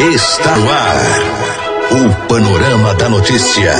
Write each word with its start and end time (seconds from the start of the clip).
Está 0.00 0.56
no 0.56 0.70
ar. 0.70 0.96
O 1.90 2.26
Panorama 2.26 2.94
da 2.94 3.10
Notícia. 3.10 3.70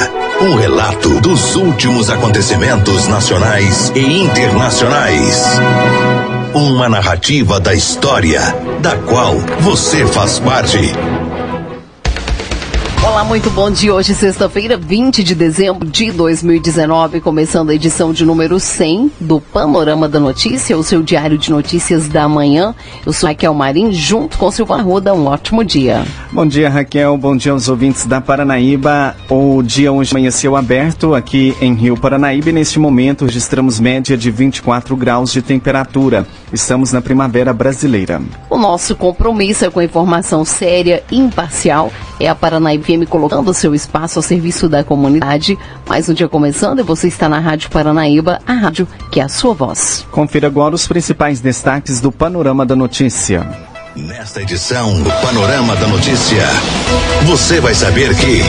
Um 0.43 0.54
relato 0.54 1.19
dos 1.23 1.57
últimos 1.57 2.11
acontecimentos 2.11 3.09
nacionais 3.09 3.91
e 3.95 4.21
internacionais. 4.21 5.43
Uma 6.53 6.91
narrativa 6.91 7.59
da 7.59 7.72
história, 7.72 8.43
da 8.80 8.98
qual 8.98 9.37
você 9.61 10.06
faz 10.06 10.38
parte. 10.41 10.93
Olá, 13.03 13.25
muito 13.25 13.48
bom 13.51 13.71
dia. 13.71 13.95
Hoje, 13.95 14.14
sexta-feira, 14.14 14.77
20 14.77 15.25
de 15.25 15.35
dezembro 15.35 15.89
de 15.89 16.12
2019, 16.12 17.23
começando 17.23 17.71
a 17.71 17.75
edição 17.75 18.12
de 18.12 18.27
número 18.27 18.61
100 18.61 19.11
do 19.19 19.41
Panorama 19.41 20.07
da 20.07 20.21
Notícia, 20.21 20.77
o 20.77 20.83
seu 20.83 21.02
diário 21.02 21.39
de 21.39 21.51
notícias 21.51 22.09
da 22.09 22.29
manhã. 22.29 22.75
Eu 23.07 23.15
sou 23.15 23.27
Raquel 23.27 23.55
Marim, 23.55 23.91
junto 23.91 24.37
com 24.37 24.51
Silvana 24.51 24.83
Ruda. 24.83 25.15
Um 25.15 25.27
ótimo 25.27 25.65
dia. 25.65 26.05
Bom 26.30 26.47
dia, 26.47 26.69
Raquel. 26.69 27.16
Bom 27.16 27.34
dia 27.34 27.52
aos 27.52 27.71
ouvintes 27.71 28.05
da 28.05 28.21
Paranaíba. 28.21 29.16
O 29.30 29.62
dia 29.62 29.91
hoje 29.91 30.12
amanheceu 30.12 30.55
aberto 30.55 31.15
aqui 31.15 31.57
em 31.59 31.74
Rio 31.74 31.96
Paranaíba 31.96 32.51
e 32.51 32.52
neste 32.52 32.79
momento 32.79 33.24
registramos 33.24 33.80
média 33.80 34.15
de 34.15 34.30
24 34.30 34.95
graus 34.95 35.32
de 35.32 35.41
temperatura. 35.41 36.27
Estamos 36.52 36.92
na 36.92 37.00
primavera 37.00 37.52
brasileira. 37.52 38.20
O 38.48 38.59
nosso 38.59 38.96
compromisso 38.96 39.64
é 39.64 39.70
com 39.70 39.80
a 39.80 39.84
informação 39.84 40.45
séria 40.45 41.02
e 41.10 41.18
imparcial. 41.18 41.92
É 42.18 42.28
a 42.28 42.34
Paranaíba 42.34 42.84
FM 42.84 43.09
colocando 43.09 43.54
seu 43.54 43.74
espaço 43.74 44.18
ao 44.18 44.23
serviço 44.23 44.68
da 44.68 44.82
comunidade. 44.82 45.59
Mais 45.88 46.09
um 46.09 46.14
dia 46.14 46.28
começando 46.28 46.80
e 46.80 46.82
você 46.82 47.09
está 47.09 47.28
na 47.28 47.38
Rádio 47.38 47.70
Paranaíba, 47.70 48.40
a 48.46 48.52
rádio 48.52 48.86
que 49.10 49.20
é 49.20 49.23
a 49.23 49.28
sua 49.28 49.54
voz. 49.54 50.06
Confira 50.10 50.46
agora 50.46 50.74
os 50.74 50.86
principais 50.86 51.40
destaques 51.40 52.00
do 52.00 52.10
Panorama 52.10 52.66
da 52.66 52.74
Notícia. 52.74 53.70
Nesta 54.06 54.40
edição 54.40 55.02
do 55.02 55.10
Panorama 55.20 55.77
da 55.77 55.86
Notícia, 55.86 56.42
você 57.27 57.60
vai 57.60 57.74
saber 57.74 58.15
que. 58.16 58.40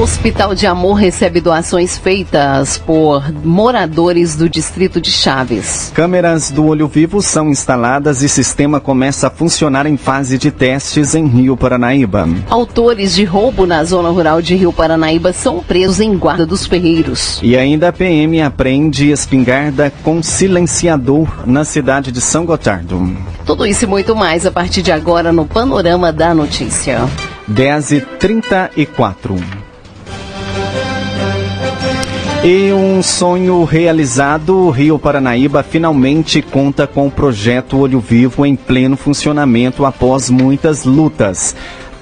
Hospital 0.00 0.54
de 0.54 0.66
Amor 0.66 0.94
recebe 0.94 1.38
doações 1.38 1.98
feitas 1.98 2.78
por 2.78 3.30
moradores 3.44 4.36
do 4.36 4.48
distrito 4.48 4.98
de 4.98 5.10
Chaves. 5.12 5.92
Câmeras 5.94 6.50
do 6.50 6.64
olho 6.64 6.88
vivo 6.88 7.20
são 7.20 7.50
instaladas 7.50 8.22
e 8.22 8.28
sistema 8.28 8.80
começa 8.80 9.26
a 9.26 9.30
funcionar 9.30 9.84
em 9.84 9.98
fase 9.98 10.38
de 10.38 10.50
testes 10.50 11.14
em 11.14 11.26
Rio 11.26 11.58
Paranaíba. 11.58 12.26
Autores 12.48 13.14
de 13.14 13.24
roubo 13.24 13.66
na 13.66 13.84
zona 13.84 14.08
rural 14.08 14.40
de 14.40 14.54
Rio 14.56 14.72
Paranaíba 14.72 15.30
são 15.32 15.60
presos 15.60 16.00
em 16.00 16.16
Guarda 16.16 16.46
dos 16.46 16.66
Ferreiros. 16.66 17.38
E 17.42 17.54
ainda 17.54 17.88
a 17.88 17.92
PM 17.92 18.40
apreende 18.40 19.10
espingarda 19.10 19.92
com 20.02 20.22
silenciador 20.22 21.28
na 21.46 21.66
cidade 21.66 22.10
de 22.10 22.20
São 22.22 22.46
Gotardo. 22.46 23.35
Tudo 23.46 23.64
isso 23.64 23.84
e 23.84 23.86
muito 23.86 24.16
mais 24.16 24.44
a 24.44 24.50
partir 24.50 24.82
de 24.82 24.90
agora 24.90 25.32
no 25.32 25.46
Panorama 25.46 26.12
da 26.12 26.34
Notícia. 26.34 27.08
10 27.46 27.92
e 27.92 28.00
34 28.00 29.36
um 32.72 33.02
sonho 33.02 33.64
realizado, 33.64 34.70
Rio 34.70 34.98
Paranaíba 34.98 35.62
finalmente 35.62 36.40
conta 36.40 36.86
com 36.86 37.06
o 37.06 37.10
projeto 37.10 37.78
Olho 37.78 37.98
Vivo 37.98 38.46
em 38.46 38.54
pleno 38.54 38.96
funcionamento 38.96 39.84
após 39.84 40.30
muitas 40.30 40.84
lutas 40.84 41.56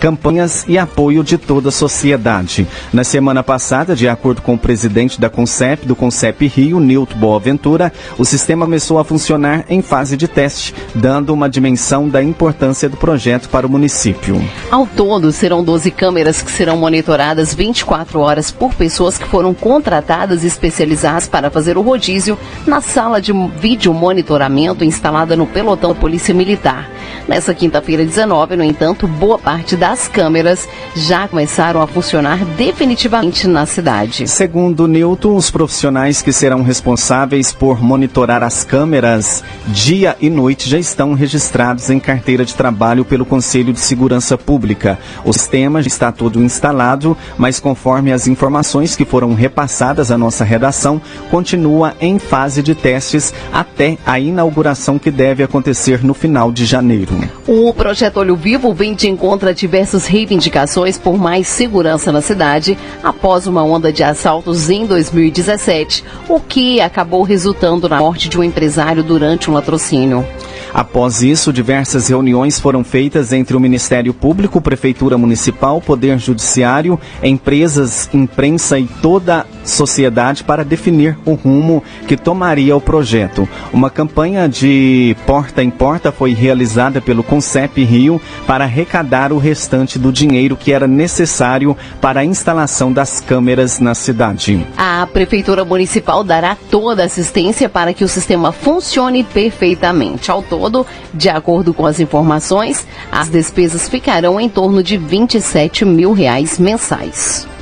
campanhas 0.05 0.67
e 0.69 0.77
apoio 0.77 1.25
de 1.25 1.39
toda 1.39 1.71
a 1.71 1.73
sociedade. 1.73 2.69
Na 2.93 3.03
semana 3.03 3.43
passada, 3.43 3.97
de 3.97 4.07
acordo 4.07 4.43
com 4.43 4.53
o 4.53 4.59
presidente 4.59 5.19
da 5.19 5.31
Concep, 5.31 5.87
do 5.87 5.97
Concep 5.97 6.47
Rio, 6.47 6.79
Nilton 6.79 7.17
Boaventura, 7.17 7.91
o 8.19 8.25
sistema 8.25 8.67
começou 8.67 8.99
a 8.99 9.05
funcionar 9.05 9.65
em 9.67 9.81
fase 9.81 10.15
de 10.15 10.29
teste, 10.29 10.75
dando 10.95 11.33
uma 11.33 11.49
dimensão 11.49 12.07
da 12.07 12.23
importância 12.23 12.87
do 12.87 12.99
projeto 12.99 13.49
para 13.49 13.67
o 13.67 13.71
município. 13.71 14.47
Ao 14.71 14.87
todo, 14.87 15.33
serão 15.33 15.65
12 15.65 15.91
câmeras 15.91 16.43
que 16.43 16.53
serão 16.53 16.77
monitoradas 16.77 17.55
24 17.55 18.21
horas 18.21 18.51
por 18.51 18.75
pessoas 18.75 19.17
que 19.17 19.27
foram 19.27 19.55
contratadas 19.55 20.45
e 20.45 20.47
especializadas 20.47 21.27
para 21.27 21.51
fazer 21.51 21.79
o 21.79 21.83
rodízio 21.83 22.39
na 22.67 22.83
sala 22.83 23.23
de 23.23 23.33
vídeo 23.59 23.95
monitoramento 23.95 24.85
instalada 24.85 25.35
no 25.35 25.47
pelotão 25.47 25.95
da 25.95 25.99
Polícia 25.99 26.35
Militar. 26.35 26.91
Nessa 27.27 27.55
quinta-feira 27.55 28.05
19, 28.05 28.55
no 28.55 28.65
entanto, 28.65 29.09
boa 29.09 29.39
parte 29.39 29.77
das 29.77 29.94
as 29.95 30.09
câmeras 30.09 30.69
já 30.97 31.29
começaram 31.29 31.81
a 31.81 31.87
funcionar 31.87 32.45
definitivamente 32.57 33.47
na 33.47 33.65
cidade. 33.65 34.27
Segundo 34.27 34.89
Newton, 34.89 35.37
os 35.37 35.53
profissionais 35.53 36.21
que 36.21 36.33
serão 36.33 36.63
responsáveis 36.63 37.53
por 37.53 37.81
monitorar 37.81 38.43
as 38.43 38.65
câmeras 38.65 39.45
dia 39.69 40.17
e 40.21 40.29
noite 40.29 40.69
já 40.69 40.81
estão 40.81 41.15
registrados 41.15 41.91
em 41.91 42.01
carteira 42.01 42.45
de 42.45 42.55
trabalho 42.55 43.05
pelo 43.05 43.25
Conselho 43.25 43.73
de 43.73 43.79
Segurança 43.79 44.37
Pública. 44.37 44.99
O 45.25 45.33
sistema 45.33 45.81
já 45.81 45.87
está 45.87 46.11
todo 46.11 46.43
instalado, 46.43 47.17
mas 47.39 47.61
conforme 47.61 48.13
as 48.13 48.27
informações 48.27 48.97
que 48.97 49.05
foram 49.05 49.33
repassadas 49.33 50.11
à 50.11 50.19
nossa 50.19 50.43
redação, 50.43 51.01
continua 51.31 51.95
em 52.01 52.19
fase 52.19 52.65
de 52.65 52.75
testes 52.75 53.33
até 53.53 53.97
a 54.05 54.19
inauguração 54.19 54.99
que 54.99 55.13
deve 55.13 55.45
acontecer 55.45 56.03
no 56.03 56.15
final 56.15 56.51
de 56.51 56.65
janeiro. 56.65 57.13
O 57.47 57.73
projeto 57.73 58.17
Olho 58.17 58.35
Vivo 58.35 58.75
vem 58.75 58.93
de 58.93 59.09
encontro 59.09 59.49
a 59.49 59.53
diversos 59.53 59.84
diversas 59.85 60.07
reivindicações 60.07 60.97
por 60.97 61.19
mais 61.19 61.47
segurança 61.47 62.11
na 62.11 62.23
cidade 62.23 62.79
após 63.03 63.47
uma 63.47 63.63
onda 63.63 63.93
de 63.93 64.03
assaltos 64.03 64.71
em 64.71 64.87
2017, 64.87 66.03
o 66.27 66.41
que 66.41 66.81
acabou 66.81 67.23
resultando 67.23 67.87
na 67.87 67.99
morte 67.99 68.31
de 68.31 68.39
um 68.39 68.43
empresário 68.43 69.03
durante 69.03 69.51
um 69.51 69.55
latrocínio. 69.55 70.27
Após 70.73 71.23
isso, 71.23 71.53
diversas 71.53 72.09
reuniões 72.09 72.59
foram 72.59 72.83
feitas 72.83 73.33
entre 73.33 73.55
o 73.55 73.61
Ministério 73.61 74.15
Público, 74.15 74.61
Prefeitura 74.61 75.19
Municipal, 75.19 75.83
Poder 75.83 76.19
Judiciário, 76.19 76.99
empresas, 77.23 78.09
imprensa 78.13 78.79
e 78.79 78.87
toda 79.03 79.47
sociedade 79.65 80.45
para 80.45 80.65
definir 80.65 81.17
o 81.25 81.35
rumo 81.35 81.83
que 82.07 82.17
tomaria 82.17 82.77
o 82.77 82.81
projeto. 82.81 83.49
Uma 83.73 83.91
campanha 83.91 84.49
de 84.49 85.17
porta 85.27 85.63
em 85.63 85.71
porta 85.71 86.13
foi 86.13 86.33
realizada 86.33 87.01
pelo 87.01 87.23
Concep 87.23 87.83
Rio 87.83 88.21
para 88.47 88.65
arrecadar 88.65 89.33
o 89.33 89.39
restante 89.39 89.99
do 89.99 90.13
dinheiro 90.13 90.57
que 90.57 90.73
era 90.73 90.87
necessário 90.87 91.77
para 92.01 92.21
a 92.21 92.25
instalação 92.25 92.93
das 92.93 93.21
câmeras 93.21 93.81
na 93.81 93.95
cidade. 93.95 94.67
A 94.77 95.07
Prefeitura 95.07 95.65
Municipal 95.65 96.23
dará 96.23 96.57
toda 96.71 97.03
a 97.03 97.07
assistência 97.07 97.69
para 97.69 97.93
que 97.93 98.05
o 98.05 98.09
sistema 98.09 98.53
funcione 98.53 99.25
perfeitamente. 99.25 100.31
Ao 100.31 100.43
todo, 100.43 100.87
de 101.13 101.29
acordo 101.29 101.73
com 101.73 101.87
as 101.87 102.01
informações, 102.01 102.87
as 103.11 103.29
despesas 103.29 103.89
ficarão 103.89 104.41
em 104.41 104.49
torno 104.49 104.83
de 104.83 104.97
27 104.97 105.85
mil 105.85 106.13
reais 106.13 106.59
mensais. 106.59 107.54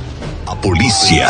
Polícia. 0.55 1.27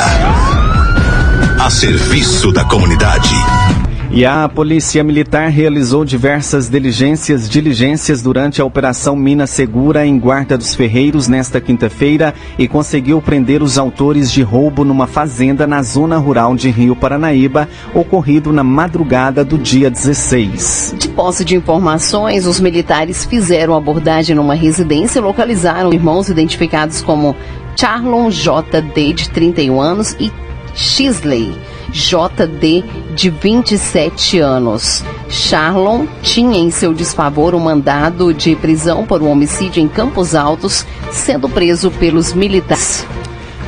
A 1.60 1.70
serviço 1.70 2.52
da 2.52 2.64
comunidade. 2.66 3.83
E 4.16 4.28
a 4.28 4.48
Polícia 4.48 5.04
Militar 5.04 5.50
realizou 5.50 6.06
diversas 6.06 6.70
diligências, 6.70 7.50
diligências 7.50 8.22
durante 8.22 8.62
a 8.62 8.66
Operação 8.66 9.16
Mina 9.16 9.48
Segura 9.48 10.06
em 10.06 10.20
Guarda 10.20 10.56
dos 10.56 10.76
Ferreiros 10.76 11.28
nesta 11.28 11.60
quinta-feira 11.60 12.32
e 12.56 12.68
conseguiu 12.68 13.20
prender 13.20 13.64
os 13.64 13.76
autores 13.76 14.32
de 14.32 14.44
roubo 14.44 14.86
numa 14.86 15.08
fazenda 15.08 15.66
na 15.66 15.82
zona 15.82 16.16
rural 16.20 16.56
de 16.56 16.70
Rio 16.70 16.96
Paranaíba, 16.96 17.68
ocorrido 17.92 18.54
na 18.54 18.64
madrugada 18.64 19.44
do 19.44 19.58
dia 19.58 19.90
16. 19.90 20.94
De 21.00 21.10
posse 21.10 21.44
de 21.44 21.56
informações, 21.56 22.46
os 22.46 22.60
militares 22.60 23.26
fizeram 23.26 23.74
abordagem 23.74 24.36
numa 24.36 24.54
residência 24.54 25.18
e 25.18 25.24
localizaram 25.24 25.92
irmãos 25.92 26.30
identificados 26.30 27.02
como 27.02 27.36
Charlon 27.76 28.30
J.D., 28.30 29.14
de 29.14 29.30
31 29.32 29.82
anos, 29.82 30.16
e 30.20 30.32
Shisley 30.76 31.52
JD, 31.94 32.84
de 33.16 33.30
27 33.30 34.40
anos. 34.40 35.04
Charlon 35.30 36.06
tinha 36.22 36.58
em 36.58 36.72
seu 36.72 36.94
desfavor 36.94 37.54
um 37.54 37.60
mandado 37.60 38.34
de 38.34 38.56
prisão 38.56 39.06
por 39.06 39.22
um 39.22 39.30
homicídio 39.30 39.82
em 39.82 39.88
Campos 39.88 40.34
Altos, 40.34 40.86
sendo 41.12 41.48
preso 41.48 41.92
pelos 41.92 42.34
militares. 42.34 43.06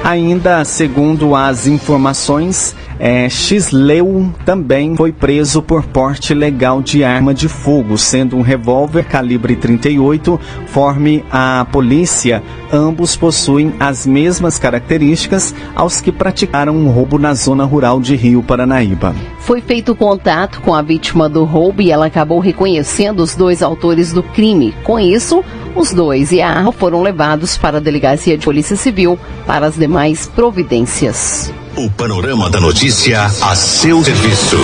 Ainda 0.04 0.66
segundo 0.66 1.36
as 1.36 1.68
informações, 1.68 2.75
é, 3.00 3.27
Xleu 3.30 4.31
também 4.45 4.95
foi 4.95 5.12
preso 5.12 5.62
por 5.62 5.83
porte 5.86 6.33
legal 6.33 6.81
de 6.81 7.03
arma 7.03 7.33
de 7.33 7.47
fogo, 7.47 7.97
sendo 7.97 8.38
um 8.38 8.42
revólver 8.42 9.03
calibre 9.03 9.56
38, 9.56 10.39
forme 10.68 11.24
a 11.31 11.65
polícia. 11.71 12.42
Ambos 12.71 13.15
possuem 13.15 13.74
as 13.80 14.06
mesmas 14.06 14.57
características 14.57 15.53
aos 15.75 16.00
que 16.00 16.12
praticaram 16.12 16.75
um 16.75 16.89
roubo 16.89 17.18
na 17.18 17.33
zona 17.33 17.65
rural 17.65 18.00
de 18.00 18.15
Rio 18.15 18.42
Paranaíba. 18.42 19.13
Foi 19.39 19.62
feito 19.62 19.95
contato 19.95 20.62
com 20.62 20.74
a 20.74 20.81
vítima 20.81 21.27
do 21.30 21.44
roubo 21.44 21.81
e 21.81 21.92
ela 21.92 22.07
acabou 22.07 22.39
reconhecendo 22.39 23.19
os 23.19 23.36
dois 23.36 23.62
autores 23.62 24.13
do 24.13 24.24
crime. 24.24 24.74
Com 24.83 25.00
isso, 25.00 25.44
os 25.75 25.94
dois 25.94 26.31
e 26.31 26.42
a 26.42 26.50
arma 26.50 26.71
foram 26.71 27.01
levados 27.01 27.57
para 27.57 27.77
a 27.77 27.81
delegacia 27.81 28.38
de 28.38 28.45
Polícia 28.45 28.75
Civil 28.75 29.19
para 29.45 29.68
as 29.68 29.75
demais 29.75 30.25
providências. 30.25 31.53
O 31.77 31.89
panorama 31.89 32.50
da 32.50 32.62
notícia 32.62 33.25
a 33.25 33.54
seu 33.54 34.01
serviço. 34.01 34.56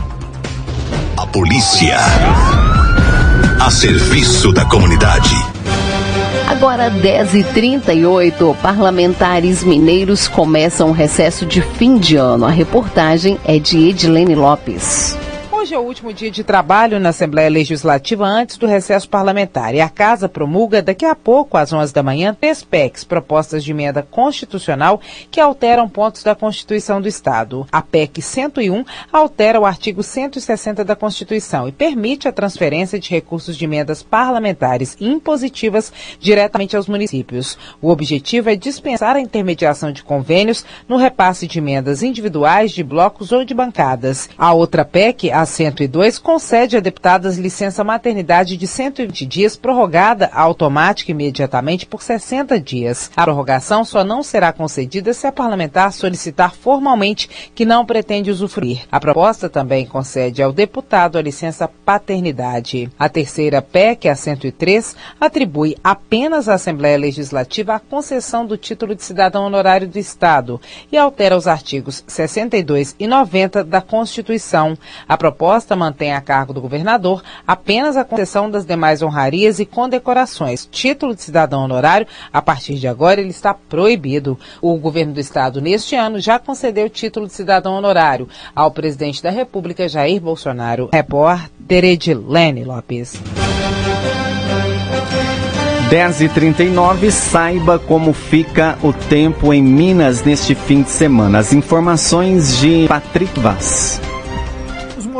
polícia. 1.31 1.97
A 3.59 3.71
serviço 3.71 4.51
da 4.51 4.65
comunidade. 4.65 5.33
Agora 6.47 6.91
10h38, 6.91 8.55
parlamentares 8.57 9.63
mineiros 9.63 10.27
começam 10.27 10.89
o 10.89 10.91
recesso 10.91 11.45
de 11.45 11.61
fim 11.61 11.97
de 11.97 12.17
ano. 12.17 12.45
A 12.45 12.49
reportagem 12.49 13.39
é 13.45 13.57
de 13.57 13.89
Edilene 13.89 14.35
Lopes. 14.35 15.17
Hoje 15.61 15.75
é 15.75 15.77
o 15.77 15.83
último 15.83 16.11
dia 16.11 16.31
de 16.31 16.43
trabalho 16.43 16.99
na 16.99 17.09
Assembleia 17.09 17.47
Legislativa 17.47 18.25
antes 18.25 18.57
do 18.57 18.65
recesso 18.65 19.07
parlamentar. 19.07 19.75
E 19.75 19.79
a 19.79 19.87
Casa 19.87 20.27
promulga 20.27 20.81
daqui 20.81 21.05
a 21.05 21.13
pouco, 21.13 21.55
às 21.55 21.71
11 21.71 21.93
da 21.93 22.01
manhã, 22.01 22.33
três 22.33 22.63
PECs, 22.63 23.03
propostas 23.03 23.63
de 23.63 23.69
emenda 23.69 24.01
constitucional, 24.01 24.99
que 25.29 25.39
alteram 25.39 25.87
pontos 25.87 26.23
da 26.23 26.33
Constituição 26.33 26.99
do 26.99 27.07
Estado. 27.07 27.67
A 27.71 27.79
PEC 27.79 28.23
101 28.23 28.83
altera 29.13 29.59
o 29.59 29.65
artigo 29.67 30.01
160 30.01 30.83
da 30.83 30.95
Constituição 30.95 31.67
e 31.67 31.71
permite 31.71 32.27
a 32.27 32.31
transferência 32.31 32.99
de 32.99 33.11
recursos 33.11 33.55
de 33.55 33.63
emendas 33.63 34.01
parlamentares 34.01 34.97
impositivas 34.99 35.93
diretamente 36.19 36.75
aos 36.75 36.87
municípios. 36.87 37.55
O 37.79 37.91
objetivo 37.91 38.49
é 38.49 38.55
dispensar 38.55 39.15
a 39.15 39.21
intermediação 39.21 39.91
de 39.91 40.01
convênios 40.01 40.65
no 40.89 40.97
repasse 40.97 41.45
de 41.45 41.59
emendas 41.59 42.01
individuais, 42.01 42.71
de 42.71 42.83
blocos 42.83 43.31
ou 43.31 43.45
de 43.45 43.53
bancadas. 43.53 44.27
A 44.35 44.53
outra 44.53 44.83
PEC, 44.83 45.29
a 45.29 45.50
102 45.51 46.17
concede 46.17 46.77
a 46.77 46.79
deputadas 46.79 47.37
licença 47.37 47.83
maternidade 47.83 48.57
de 48.57 48.65
120 48.65 49.25
dias, 49.25 49.55
prorrogada 49.55 50.29
automática 50.33 51.11
imediatamente 51.11 51.85
por 51.85 52.01
60 52.01 52.59
dias. 52.59 53.11
A 53.15 53.23
prorrogação 53.23 53.83
só 53.83 54.03
não 54.03 54.23
será 54.23 54.51
concedida 54.53 55.13
se 55.13 55.27
a 55.27 55.31
parlamentar 55.31 55.91
solicitar 55.93 56.55
formalmente 56.55 57.51
que 57.53 57.65
não 57.65 57.85
pretende 57.85 58.31
usufruir. 58.31 58.85
A 58.91 58.99
proposta 58.99 59.49
também 59.49 59.85
concede 59.85 60.41
ao 60.41 60.53
deputado 60.53 61.17
a 61.17 61.21
licença 61.21 61.67
paternidade. 61.67 62.89
A 62.97 63.09
terceira 63.09 63.61
PEC, 63.61 64.07
a 64.07 64.15
103, 64.15 64.95
atribui 65.19 65.75
apenas 65.83 66.47
à 66.47 66.53
Assembleia 66.53 66.97
Legislativa 66.97 67.75
a 67.75 67.79
concessão 67.79 68.45
do 68.45 68.57
título 68.57 68.95
de 68.95 69.03
cidadão 69.03 69.45
honorário 69.45 69.87
do 69.87 69.99
Estado 69.99 70.59
e 70.91 70.97
altera 70.97 71.35
os 71.35 71.47
artigos 71.47 72.03
62 72.07 72.95
e 72.97 73.05
90 73.05 73.63
da 73.63 73.81
Constituição. 73.81 74.77
A 75.07 75.17
proposta 75.17 75.40
mantém 75.75 76.13
a 76.13 76.21
cargo 76.21 76.53
do 76.53 76.61
governador 76.61 77.23
apenas 77.47 77.97
a 77.97 78.03
concessão 78.03 78.49
das 78.49 78.65
demais 78.65 79.01
honrarias 79.01 79.59
e 79.59 79.65
condecorações. 79.65 80.67
Título 80.71 81.15
de 81.15 81.23
cidadão 81.23 81.63
honorário, 81.63 82.07
a 82.31 82.41
partir 82.41 82.75
de 82.75 82.87
agora, 82.87 83.19
ele 83.19 83.29
está 83.29 83.53
proibido. 83.53 84.37
O 84.61 84.75
governo 84.77 85.13
do 85.13 85.19
estado, 85.19 85.59
neste 85.59 85.95
ano, 85.95 86.19
já 86.19 86.37
concedeu 86.37 86.89
título 86.89 87.27
de 87.27 87.33
cidadão 87.33 87.73
honorário 87.73 88.29
ao 88.55 88.71
presidente 88.71 89.23
da 89.23 89.29
República, 89.29 89.89
Jair 89.89 90.21
Bolsonaro. 90.21 90.89
Repórter 90.93 91.83
Edilene 91.83 92.63
Lopes. 92.63 93.19
10 95.89 96.21
e 96.21 96.29
39 96.29 97.11
saiba 97.11 97.77
como 97.77 98.13
fica 98.13 98.77
o 98.81 98.93
tempo 98.93 99.53
em 99.53 99.61
Minas 99.61 100.23
neste 100.23 100.55
fim 100.55 100.83
de 100.83 100.89
semana. 100.89 101.39
As 101.39 101.51
informações 101.51 102.57
de 102.59 102.87
Patrick 102.87 103.37
Vaz 103.41 103.99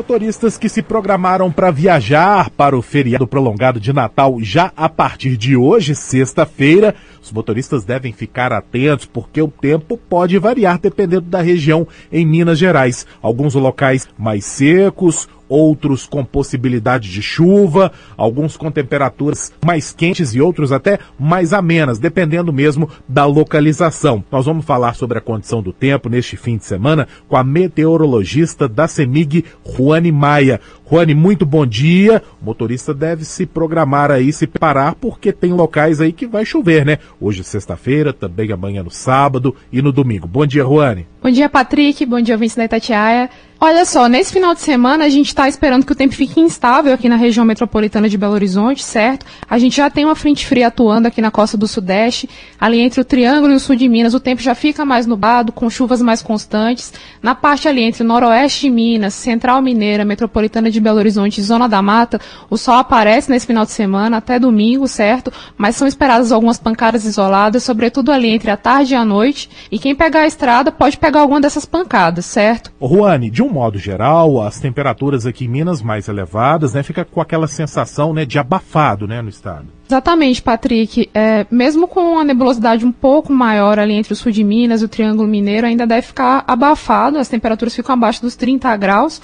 motoristas 0.02 0.58
que 0.58 0.68
se 0.68 0.82
programaram 0.82 1.52
para 1.52 1.70
viajar 1.70 2.50
para 2.50 2.76
o 2.76 2.82
feriado 2.82 3.28
prolongado 3.28 3.80
de 3.80 3.94
Natal 3.94 4.40
já 4.42 4.74
a 4.76 4.90
partir 4.90 5.38
de 5.38 5.56
hoje, 5.56 5.94
sexta-feira, 5.94 6.96
os 7.22 7.32
motoristas 7.32 7.84
devem 7.84 8.12
ficar 8.12 8.52
atentos 8.52 9.06
porque 9.06 9.42
o 9.42 9.48
tempo 9.48 9.98
pode 9.98 10.38
variar 10.38 10.80
dependendo 10.80 11.22
da 11.22 11.42
região 11.42 11.88
em 12.12 12.26
Minas 12.26 12.58
Gerais. 12.58 13.06
Alguns 13.22 13.54
locais 13.54 14.08
mais 14.18 14.46
secos, 14.46 15.28
outros 15.52 16.08
com 16.08 16.24
possibilidade 16.24 17.12
de 17.12 17.22
chuva, 17.22 17.92
alguns 18.16 18.56
com 18.56 18.72
temperaturas 18.72 19.52
mais 19.64 19.92
quentes 19.92 20.34
e 20.34 20.40
outros 20.40 20.72
até 20.72 20.98
mais 21.20 21.52
amenas, 21.52 22.00
dependendo 22.00 22.54
mesmo 22.54 22.90
da 23.06 23.26
localização. 23.26 24.24
Nós 24.32 24.46
vamos 24.46 24.64
falar 24.64 24.96
sobre 24.96 25.18
a 25.18 25.22
condição 25.22 25.62
do 25.62 25.74
tempo 25.74 26.08
neste 26.08 26.38
fim 26.38 26.56
de 26.56 26.64
semana 26.64 27.06
com 27.28 27.36
a 27.36 27.44
meteorologista 27.44 28.66
da 28.66 28.88
CEMIG, 28.88 29.44
Juane 29.76 30.12
Maia. 30.12 30.62
Juane, 30.92 31.16
muito 31.16 31.46
bom 31.46 31.66
dia. 31.66 32.22
O 32.42 32.46
motorista 32.46 32.94
deve 32.94 33.24
se 33.24 33.46
programar 33.46 34.12
aí, 34.12 34.34
se 34.34 34.46
preparar, 34.46 34.94
porque 34.96 35.32
tem 35.32 35.54
locais 35.54 36.02
aí 36.02 36.12
que 36.12 36.28
vai 36.28 36.44
chover, 36.44 36.86
né? 36.86 36.98
Hoje, 37.18 37.46
sexta-feira, 37.46 38.12
também 38.12 38.52
amanhã 38.52 38.84
no 38.84 38.92
sábado 38.92 39.56
e 39.72 39.82
no 39.82 39.94
domingo. 39.94 40.28
Bom 40.28 40.46
dia, 40.46 40.64
Juane. 40.64 41.08
Bom 41.24 41.32
dia, 41.32 41.48
Patrick. 41.48 42.06
Bom 42.06 42.20
dia, 42.20 42.36
Vincent 42.36 42.58
da 42.58 42.66
Itatiaia. 42.66 43.30
Olha 43.64 43.86
só, 43.86 44.08
nesse 44.08 44.34
final 44.34 44.56
de 44.56 44.62
semana 44.62 45.06
a 45.06 45.10
gente 45.10 45.28
está 45.28 45.48
esperando 45.48 45.86
que 45.86 45.92
o 45.92 45.96
tempo 45.96 46.16
fique 46.16 46.42
instável 46.42 46.92
aqui 46.92 47.08
na 47.08 47.16
região 47.16 47.46
metropolitana 47.46 48.10
de 48.10 48.18
Belo 48.18 48.34
Horizonte, 48.34 48.84
certo? 48.84 49.24
A 49.48 49.60
gente 49.60 49.78
já 49.78 49.88
tem 49.88 50.04
uma 50.04 50.16
frente 50.16 50.48
fria 50.48 50.66
atuando 50.66 51.08
aqui 51.08 51.22
na 51.22 51.30
costa 51.30 51.56
do 51.56 51.68
Sudeste, 51.68 52.28
ali 52.60 52.80
entre 52.80 53.00
o 53.00 53.06
Triângulo 53.06 53.54
e 53.54 53.58
o 53.58 53.60
Sul 53.60 53.76
de 53.76 53.88
Minas, 53.88 54.16
o 54.16 54.20
tempo 54.20 54.42
já 54.42 54.56
fica 54.56 54.84
mais 54.84 55.06
nublado, 55.06 55.52
com 55.52 55.70
chuvas 55.70 56.02
mais 56.02 56.24
constantes. 56.24 56.92
Na 57.22 57.36
parte 57.36 57.68
ali 57.68 57.84
entre 57.84 58.04
Noroeste 58.04 58.62
de 58.62 58.72
Minas, 58.72 59.14
Central 59.14 59.62
Mineira, 59.62 60.04
Metropolitana 60.04 60.72
de 60.72 60.82
Belo 60.82 60.98
Horizonte 60.98 61.38
e 61.38 61.44
Zona 61.44 61.70
da 61.70 61.84
Mata, 61.84 62.20
o 62.50 62.58
sol 62.58 62.78
aparece 62.78 63.30
nesse 63.30 63.46
final 63.46 63.64
de 63.64 63.72
semana 63.72 64.18
até 64.18 64.40
domingo, 64.40 64.88
certo? 64.88 65.32
Mas 65.56 65.76
são 65.76 65.88
esperadas 65.88 66.32
algumas 66.32 66.58
pancadas 66.58 67.06
isoladas, 67.06 67.62
sobretudo 67.62 68.12
ali 68.12 68.32
entre 68.32 68.50
a 68.50 68.58
tarde 68.58 68.96
e 68.96 68.98
a 68.98 69.06
noite. 69.06 69.52
E 69.72 69.78
quem 69.78 69.94
pegar 69.94 70.22
a 70.22 70.28
estrada 70.28 70.72
pode 70.72 70.98
pegar 70.98 71.20
alguma 71.20 71.40
dessas 71.40 71.64
pancadas, 71.64 72.26
certo? 72.26 72.72
Juane, 72.82 73.30
de 73.30 73.44
um 73.44 73.51
modo 73.52 73.78
geral, 73.78 74.42
as 74.42 74.60
temperaturas 74.60 75.26
aqui 75.26 75.46
em 75.46 75.48
Minas 75.48 75.82
mais 75.82 76.08
elevadas, 76.08 76.74
né, 76.74 76.82
fica 76.82 77.06
com 77.06 77.22
aquela 77.22 77.48
sensação, 77.48 78.14
né, 78.14 78.26
de 78.26 78.40
abafado, 78.40 79.08
né, 79.08 79.22
no 79.22 79.30
estado. 79.30 79.68
Exatamente, 79.88 80.42
Patrick. 80.42 81.10
É, 81.14 81.46
mesmo 81.52 81.88
com 81.88 82.18
a 82.18 82.24
nebulosidade 82.24 82.86
um 82.86 82.92
pouco 82.92 83.34
maior 83.34 83.78
ali 83.78 83.94
entre 83.94 84.14
o 84.14 84.16
sul 84.16 84.32
de 84.32 84.44
Minas 84.44 84.82
e 84.82 84.86
o 84.86 84.88
Triângulo 84.88 85.28
Mineiro, 85.28 85.68
ainda 85.68 85.86
deve 85.86 86.08
ficar 86.08 86.44
abafado, 86.48 87.18
as 87.18 87.28
temperaturas 87.28 87.76
ficam 87.76 87.94
abaixo 87.94 88.22
dos 88.22 88.36
30 88.36 88.76
graus, 88.78 89.22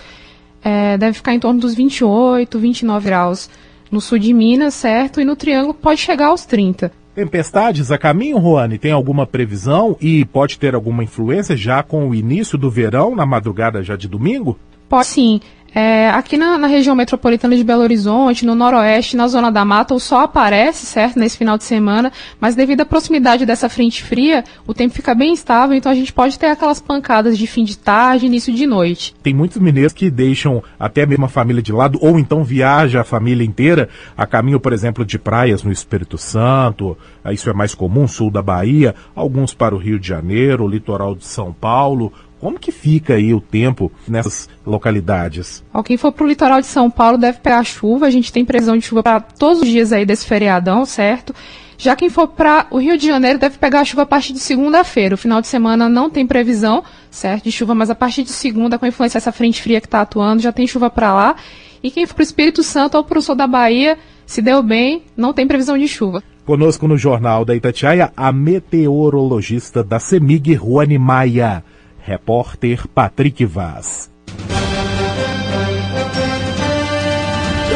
é, 0.62 0.98
deve 0.98 1.14
ficar 1.14 1.34
em 1.34 1.40
torno 1.40 1.60
dos 1.60 1.74
28, 1.74 2.60
29 2.60 3.06
graus 3.06 3.50
no 3.90 4.02
sul 4.02 4.20
de 4.20 4.34
Minas, 4.34 4.74
certo? 4.74 5.22
E 5.22 5.26
no 5.26 5.36
Triângulo 5.36 5.74
pode 5.74 6.02
chegar 6.02 6.28
aos 6.28 6.46
30. 6.46 6.92
Tempestades 7.18 7.92
a 7.92 7.98
caminho, 7.98 8.40
Juane? 8.40 8.78
Tem 8.78 8.92
alguma 8.92 9.26
previsão 9.26 9.98
e 10.00 10.24
pode 10.24 10.60
ter 10.60 10.76
alguma 10.76 11.04
influência 11.04 11.58
já 11.58 11.82
com 11.82 12.08
o 12.08 12.14
início 12.14 12.60
do 12.60 12.70
verão, 12.70 13.16
na 13.16 13.26
madrugada 13.26 13.82
já 13.82 13.96
de 13.96 14.08
domingo? 14.08 14.56
Pode 14.88 15.08
sim. 15.08 15.42
É, 15.74 16.10
aqui 16.10 16.38
na, 16.38 16.58
na, 16.58 16.68
região 16.68 16.96
metropolitana 16.96 17.56
de 17.56 17.64
Belo 17.64 17.84
Horizonte, 17.84 18.46
no 18.46 18.56
noroeste, 18.56 19.16
na 19.16 19.28
zona 19.28 19.52
da 19.52 19.64
mata, 19.64 19.94
o 19.94 20.00
sol 20.00 20.20
aparece, 20.20 20.86
certo, 20.86 21.20
nesse 21.20 21.38
final 21.38 21.58
de 21.58 21.64
semana, 21.64 22.12
mas 22.40 22.56
devido 22.56 22.82
à 22.82 22.86
proximidade 22.86 23.46
dessa 23.46 23.70
frente 23.70 24.04
fria, 24.04 24.44
o 24.66 24.74
tempo 24.74 24.94
fica 24.94 25.14
bem 25.14 25.34
estável, 25.34 25.76
então 25.76 25.92
a 25.92 25.96
gente 25.96 26.12
pode 26.12 26.38
ter 26.40 26.48
aquelas 26.48 26.82
pancadas 26.82 27.38
de 27.38 27.46
fim 27.46 27.64
de 27.64 27.78
tarde, 27.78 28.26
início 28.26 28.54
de 28.54 28.66
noite. 28.66 29.14
Tem 29.22 29.34
muitos 29.34 29.58
mineiros 29.58 29.94
que 29.94 30.10
deixam 30.10 30.64
até 30.80 31.06
mesmo 31.06 31.26
a 31.26 31.30
família 31.30 31.62
de 31.62 31.72
lado, 31.72 32.00
ou 32.02 32.18
então 32.18 32.44
viaja 32.44 33.02
a 33.02 33.04
família 33.04 33.46
inteira 33.46 33.90
a 34.16 34.26
caminho, 34.26 34.60
por 34.60 34.74
exemplo, 34.74 35.06
de 35.06 35.20
praias 35.20 35.64
no 35.64 35.72
Espírito 35.72 36.18
Santo, 36.18 36.98
isso 37.32 37.50
é 37.50 37.54
mais 37.54 37.76
comum, 37.76 38.08
sul 38.08 38.32
da 38.32 38.42
Bahia, 38.42 38.96
alguns 39.14 39.54
para 39.54 39.76
o 39.76 39.78
Rio 39.78 40.00
de 40.00 40.08
Janeiro, 40.08 40.64
o 40.64 40.68
litoral 40.68 41.14
de 41.14 41.26
São 41.26 41.54
Paulo, 41.54 42.12
como 42.48 42.58
que 42.58 42.72
fica 42.72 43.16
aí 43.16 43.34
o 43.34 43.42
tempo 43.42 43.92
nessas 44.08 44.48
localidades? 44.66 45.62
Ó, 45.74 45.84
quem 45.84 45.98
for 45.98 46.14
para 46.14 46.24
o 46.24 46.28
litoral 46.30 46.62
de 46.62 46.68
São 46.68 46.90
Paulo 46.90 47.18
deve 47.18 47.40
pegar 47.40 47.62
chuva. 47.66 48.06
A 48.06 48.10
gente 48.10 48.32
tem 48.32 48.46
previsão 48.46 48.78
de 48.78 48.86
chuva 48.86 49.04
para 49.04 49.20
todos 49.20 49.64
os 49.64 49.68
dias 49.68 49.92
aí 49.92 50.06
desse 50.06 50.26
feriadão, 50.26 50.86
certo? 50.86 51.36
Já 51.78 51.94
quem 51.94 52.10
for 52.10 52.26
para 52.26 52.66
o 52.72 52.78
Rio 52.78 52.98
de 52.98 53.06
Janeiro 53.06 53.38
deve 53.38 53.58
pegar 53.58 53.84
chuva 53.84 54.04
a 54.04 54.06
partir 54.06 54.32
de 54.32 54.40
segunda-feira. 54.40 55.16
O 55.16 55.18
final 55.18 55.42
de 55.42 55.48
semana 55.48 55.90
não 55.90 56.10
tem 56.10 56.26
previsão, 56.26 56.86
certo, 57.12 57.44
de 57.44 57.52
chuva, 57.52 57.76
mas 57.76 57.90
a 57.90 57.96
partir 57.96 58.24
de 58.24 58.32
segunda, 58.32 58.80
com 58.80 58.86
a 58.86 58.88
influência 58.88 59.20
dessa 59.20 59.34
frente 59.34 59.62
fria 59.62 59.82
que 59.82 59.88
está 59.88 60.00
atuando, 60.00 60.42
já 60.42 60.54
tem 60.54 60.66
chuva 60.66 60.90
para 60.90 61.14
lá. 61.14 61.36
E 61.84 61.92
quem 61.92 62.06
for 62.06 62.14
para 62.14 62.22
o 62.22 62.24
Espírito 62.24 62.64
Santo 62.64 62.96
ou 62.96 63.04
para 63.04 63.20
o 63.20 63.22
sul 63.22 63.36
da 63.36 63.46
Bahia, 63.46 63.98
se 64.26 64.42
deu 64.42 64.64
bem, 64.64 65.04
não 65.18 65.34
tem 65.34 65.46
previsão 65.46 65.78
de 65.78 65.90
chuva. 65.90 66.24
Conosco 66.46 66.88
no 66.88 66.98
Jornal 66.98 67.44
da 67.44 67.54
Itatiaia, 67.54 68.10
a 68.16 68.32
meteorologista 68.32 69.84
da 69.84 70.00
CEMIG, 70.00 70.54
Juane 70.54 70.98
Maia. 70.98 71.62
Repórter 72.08 72.88
Patrick 72.88 73.44
Vaz. 73.44 74.10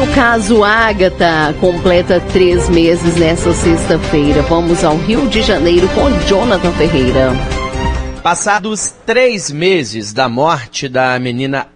O 0.02 0.14
caso 0.14 0.64
Ágata 0.64 1.54
completa 1.60 2.18
três 2.32 2.66
meses 2.70 3.14
nesta 3.16 3.52
sexta-feira. 3.52 4.40
Vamos 4.40 4.82
ao 4.82 4.96
Rio 4.96 5.28
de 5.28 5.42
Janeiro 5.42 5.86
com 5.90 6.08
Jonathan 6.26 6.72
Ferreira. 6.72 7.32
Passados 8.22 8.94
três 9.04 9.50
meses 9.50 10.14
da 10.14 10.30
morte 10.30 10.88
da 10.88 11.18
menina. 11.18 11.66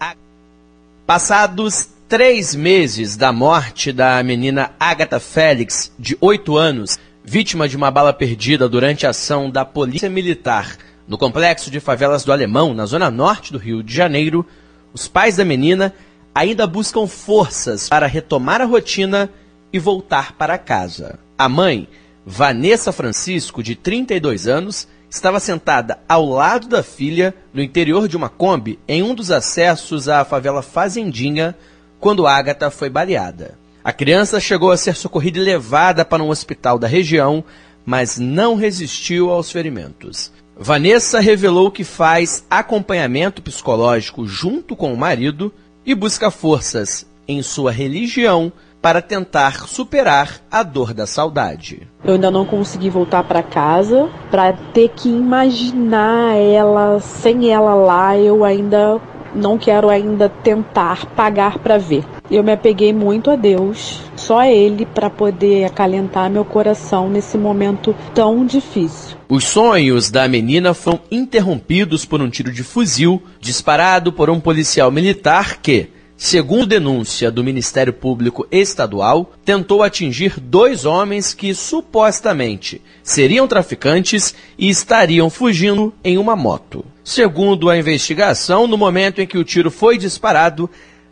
Passados 1.07 1.91
três 2.09 2.55
meses 2.55 3.19
da 3.19 3.35
morte 3.35 3.93
da 3.93 4.23
menina 4.23 4.71
Agatha 4.81 5.21
Félix, 5.21 5.93
de 5.99 6.17
8 6.23 6.57
anos, 6.57 6.99
vítima 7.23 7.69
de 7.69 7.77
uma 7.77 7.91
bala 7.91 8.15
perdida 8.15 8.67
durante 8.67 9.07
a 9.07 9.11
ação 9.11 9.51
da 9.51 9.63
Polícia 9.63 10.09
Militar 10.09 10.86
no 11.07 11.17
complexo 11.17 11.71
de 11.71 11.81
favelas 11.81 12.25
do 12.25 12.33
Alemão, 12.33 12.75
na 12.75 12.87
zona 12.87 13.11
norte 13.11 13.53
do 13.53 13.59
Rio 13.59 13.83
de 13.83 13.95
Janeiro, 13.95 14.45
os 14.93 15.07
pais 15.07 15.37
da 15.37 15.45
menina 15.45 15.95
ainda 16.35 16.67
buscam 16.67 17.07
forças 17.07 17.89
para 17.89 18.07
retomar 18.07 18.61
a 18.61 18.65
rotina 18.65 19.31
e 19.73 19.79
voltar 19.79 20.33
para 20.33 20.59
casa. 20.59 21.19
A 21.39 21.49
mãe, 21.49 21.89
Vanessa 22.25 22.93
Francisco, 22.93 23.63
de 23.63 23.75
32 23.75 24.49
anos, 24.49 24.89
estava 25.09 25.39
sentada 25.39 25.99
ao 26.09 26.27
lado 26.27 26.69
da 26.69 26.83
filha 26.83 27.35
no 27.55 27.63
interior 27.63 28.09
de 28.09 28.17
uma 28.17 28.29
Kombi 28.29 28.79
em 28.89 29.03
um 29.03 29.15
dos 29.15 29.31
acessos 29.31 30.09
à 30.09 30.25
favela 30.25 30.63
Fazendinha, 30.63 31.57
quando 32.01 32.27
Agatha 32.27 32.71
foi 32.71 32.91
baleada. 32.91 33.59
A 33.83 33.93
criança 33.93 34.41
chegou 34.41 34.73
a 34.73 34.77
ser 34.77 34.97
socorrida 34.97 35.39
e 35.39 35.43
levada 35.43 36.05
para 36.05 36.23
um 36.23 36.29
hospital 36.29 36.79
da 36.79 36.89
região, 36.89 37.45
mas 37.85 38.19
não 38.19 38.57
resistiu 38.57 39.31
aos 39.31 39.51
ferimentos. 39.51 40.33
Vanessa 40.59 41.21
revelou 41.21 41.71
que 41.71 41.85
faz 41.85 42.45
acompanhamento 42.49 43.43
psicológico 43.43 44.27
junto 44.27 44.75
com 44.75 44.91
o 44.93 44.97
marido 44.97 45.53
e 45.85 45.95
busca 45.95 46.31
forças 46.31 47.07
em 47.29 47.43
sua 47.43 47.71
religião 47.71 48.51
para 48.81 49.03
tentar 49.03 49.69
superar 49.69 50.41
a 50.51 50.63
dor 50.63 50.95
da 50.95 51.07
saudade. 51.07 51.87
Eu 52.03 52.15
ainda 52.15 52.31
não 52.31 52.47
consegui 52.47 52.89
voltar 52.89 53.25
para 53.25 53.43
casa 53.43 54.09
para 54.31 54.55
ter 54.73 54.89
que 54.91 55.11
imaginar 55.11 56.37
ela 56.37 57.01
sem 57.01 57.53
ela 57.53 57.75
lá, 57.75 58.17
eu 58.17 58.43
ainda 58.43 58.99
não 59.35 59.59
quero 59.59 59.91
ainda 59.91 60.29
tentar 60.29 61.05
pagar 61.07 61.59
para 61.59 61.77
ver. 61.77 62.05
Eu 62.28 62.42
me 62.42 62.50
apeguei 62.50 62.92
muito 62.92 63.30
a 63.30 63.37
Deus, 63.37 64.00
só 64.16 64.40
a 64.40 64.50
Ele 64.50 64.85
para 64.85 65.09
poder 65.09 65.64
acalentar 65.64 66.28
meu 66.28 66.45
coração 66.45 67.09
nesse 67.09 67.38
momento 67.38 67.95
tão 68.12 68.45
difícil. 68.45 69.16
Os 69.28 69.45
sonhos 69.45 70.11
da 70.11 70.26
menina 70.26 70.75
foram 70.75 71.00
interrompidos 71.09 72.04
por 72.04 72.21
um 72.21 72.28
tiro 72.28 72.52
de 72.52 72.64
fuzil 72.64 73.23
disparado 73.40 74.12
por 74.12 74.28
um 74.28 74.40
policial 74.40 74.90
militar 74.90 75.61
que, 75.61 75.88
segundo 76.16 76.66
denúncia 76.66 77.30
do 77.30 77.45
Ministério 77.45 77.92
Público 77.92 78.45
Estadual, 78.50 79.33
tentou 79.45 79.85
atingir 79.85 80.40
dois 80.40 80.85
homens 80.85 81.33
que 81.33 81.54
supostamente 81.54 82.83
seriam 83.04 83.47
traficantes 83.47 84.35
e 84.59 84.68
estariam 84.68 85.30
fugindo 85.30 85.95
em 86.02 86.18
uma 86.18 86.35
moto. 86.35 86.85
Segundo 87.04 87.71
a 87.71 87.78
investigação, 87.78 88.66
no 88.66 88.76
momento 88.76 89.21
em 89.21 89.26
que 89.28 89.38
o 89.38 89.45
tiro 89.45 89.71
foi 89.71 89.97
disparado, 89.97 90.68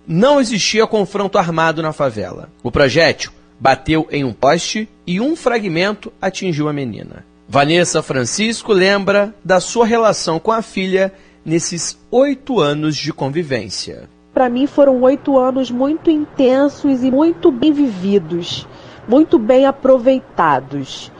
não 0.07 0.41
existia 0.41 0.87
confronto 0.87 1.39
armado 1.39 1.83
na 1.83 1.93
favela. 1.93 2.49
O 2.63 2.71
projétil 2.71 3.31
bateu 3.59 4.07
em 4.11 4.25
um 4.25 4.33
poste 4.33 4.89
e 5.07 5.21
um 5.21 5.37
fragmento 5.37 6.13
atingiu 6.21 6.69
a 6.69 6.73
menina. 6.73 7.25
Vanessa 7.49 8.03
Francisco 8.03 8.73
lembra 8.73 9.35
da 9.45 9.61
sua 9.61 9.87
relação 9.87 10.39
com 10.39 10.51
a 10.51 10.63
filha 10.63 11.13
nesses 11.45 11.99
oito 12.11 12.59
anos 12.61 12.97
de 12.97 13.13
convivência. 13.13 14.09
Para 14.33 14.49
mim 14.49 14.67
foram 14.67 15.01
oito 15.03 15.39
anos 15.39 15.71
muito 15.71 16.11
intensos 16.11 17.03
e 17.03 17.11
muito 17.11 17.53
bem 17.53 17.73
vividos, 17.73 18.67
muito 19.07 19.39
bem 19.39 19.67
aproveitados. 19.67 21.13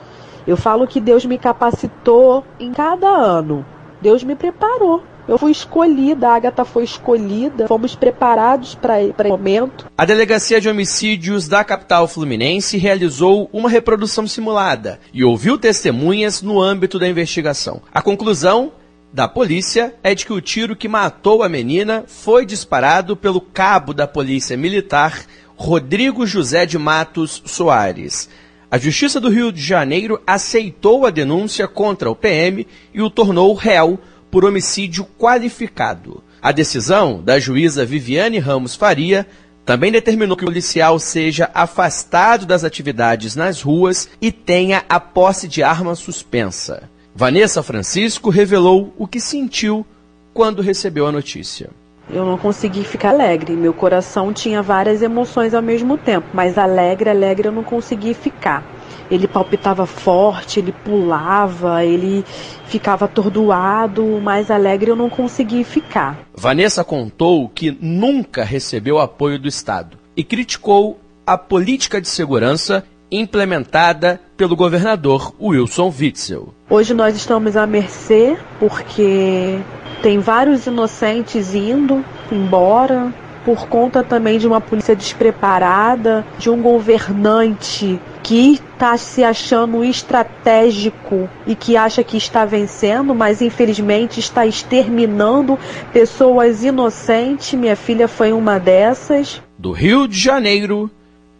Eu 0.45 0.57
falo 0.57 0.87
que 0.87 0.99
Deus 0.99 1.25
me 1.25 1.37
capacitou 1.37 2.43
em 2.59 2.71
cada 2.71 3.07
ano 3.07 3.65
Deus 4.05 4.23
me 4.23 4.35
preparou. 4.35 5.01
Eu 5.27 5.39
fui 5.39 5.51
escolhida, 5.51 6.29
a 6.29 6.35
Agatha 6.35 6.63
foi 6.63 6.83
escolhida, 6.83 7.67
fomos 7.67 7.95
preparados 7.95 8.75
para 8.75 8.99
o 8.99 9.29
momento. 9.29 9.89
A 9.97 10.05
Delegacia 10.05 10.61
de 10.61 10.69
Homicídios 10.69 11.47
da 11.47 11.63
capital 11.63 12.07
fluminense 12.07 12.77
realizou 12.77 13.49
uma 13.51 13.67
reprodução 13.67 14.27
simulada 14.27 14.99
e 15.11 15.23
ouviu 15.23 15.57
testemunhas 15.57 16.43
no 16.43 16.61
âmbito 16.61 16.99
da 16.99 17.07
investigação. 17.07 17.81
A 17.91 18.03
conclusão 18.03 18.71
da 19.11 19.27
polícia 19.27 19.95
é 20.03 20.13
de 20.13 20.27
que 20.27 20.33
o 20.33 20.41
tiro 20.41 20.75
que 20.75 20.87
matou 20.87 21.41
a 21.41 21.49
menina 21.49 22.03
foi 22.05 22.45
disparado 22.45 23.15
pelo 23.15 23.41
cabo 23.41 23.93
da 23.93 24.05
Polícia 24.05 24.55
Militar, 24.55 25.25
Rodrigo 25.55 26.27
José 26.27 26.67
de 26.67 26.77
Matos 26.77 27.41
Soares. 27.45 28.29
A 28.69 28.77
Justiça 28.77 29.21
do 29.21 29.29
Rio 29.29 29.51
de 29.51 29.61
Janeiro 29.61 30.21
aceitou 30.27 31.05
a 31.05 31.09
denúncia 31.09 31.67
contra 31.67 32.11
o 32.11 32.15
PM 32.15 32.67
e 32.93 33.01
o 33.01 33.09
tornou 33.09 33.53
réu 33.53 33.97
por 34.35 34.43
homicídio 34.43 35.07
qualificado. 35.17 36.21
A 36.41 36.51
decisão 36.51 37.23
da 37.23 37.39
juíza 37.39 37.85
Viviane 37.85 38.37
Ramos 38.37 38.75
Faria 38.75 39.25
também 39.63 39.93
determinou 39.93 40.35
que 40.35 40.43
o 40.43 40.47
policial 40.47 40.99
seja 40.99 41.49
afastado 41.53 42.45
das 42.45 42.65
atividades 42.65 43.33
nas 43.33 43.61
ruas 43.61 44.09
e 44.21 44.33
tenha 44.33 44.83
a 44.89 44.99
posse 44.99 45.47
de 45.47 45.63
arma 45.63 45.95
suspensa. 45.95 46.89
Vanessa 47.15 47.63
Francisco 47.63 48.29
revelou 48.29 48.93
o 48.97 49.07
que 49.07 49.21
sentiu 49.21 49.85
quando 50.33 50.61
recebeu 50.61 51.07
a 51.07 51.13
notícia. 51.13 51.69
Eu 52.09 52.25
não 52.25 52.37
consegui 52.37 52.83
ficar 52.83 53.09
alegre. 53.09 53.53
Meu 53.53 53.73
coração 53.73 54.31
tinha 54.31 54.61
várias 54.61 55.01
emoções 55.01 55.53
ao 55.53 55.61
mesmo 55.61 55.97
tempo, 55.97 56.27
mas 56.33 56.57
alegre, 56.57 57.09
alegre 57.09 57.47
eu 57.47 57.51
não 57.51 57.63
consegui 57.63 58.13
ficar. 58.13 58.63
Ele 59.09 59.27
palpitava 59.27 59.85
forte, 59.85 60.59
ele 60.59 60.71
pulava, 60.71 61.83
ele 61.83 62.23
ficava 62.65 63.05
atordoado, 63.05 64.19
mas 64.21 64.49
alegre 64.49 64.89
eu 64.89 64.95
não 64.95 65.09
consegui 65.09 65.63
ficar. 65.63 66.17
Vanessa 66.33 66.83
contou 66.83 67.47
que 67.49 67.77
nunca 67.79 68.43
recebeu 68.43 68.99
apoio 68.99 69.37
do 69.39 69.47
Estado 69.47 69.97
e 70.17 70.23
criticou 70.23 70.99
a 71.25 71.37
política 71.37 71.99
de 71.99 72.07
segurança 72.07 72.83
implementada 73.19 74.19
pelo 74.37 74.55
governador 74.55 75.33
Wilson 75.39 75.93
Witzel. 75.97 76.53
Hoje 76.69 76.93
nós 76.93 77.15
estamos 77.15 77.55
à 77.55 77.65
mercê 77.65 78.37
porque 78.59 79.59
tem 80.01 80.19
vários 80.19 80.65
inocentes 80.65 81.53
indo 81.53 82.03
embora 82.31 83.13
por 83.45 83.67
conta 83.67 84.03
também 84.03 84.39
de 84.39 84.47
uma 84.47 84.59
polícia 84.59 84.95
despreparada, 84.95 86.25
de 86.39 86.49
um 86.49 86.61
governante 86.61 87.99
que 88.23 88.53
está 88.53 88.97
se 88.97 89.23
achando 89.23 89.83
estratégico 89.83 91.29
e 91.45 91.53
que 91.53 91.77
acha 91.77 92.03
que 92.03 92.17
está 92.17 92.43
vencendo, 92.43 93.13
mas 93.13 93.43
infelizmente 93.43 94.19
está 94.19 94.47
exterminando 94.47 95.59
pessoas 95.93 96.63
inocentes. 96.63 97.53
Minha 97.53 97.75
filha 97.75 98.07
foi 98.07 98.31
uma 98.31 98.59
dessas. 98.59 99.39
Do 99.59 99.71
Rio 99.71 100.07
de 100.07 100.17
Janeiro, 100.17 100.89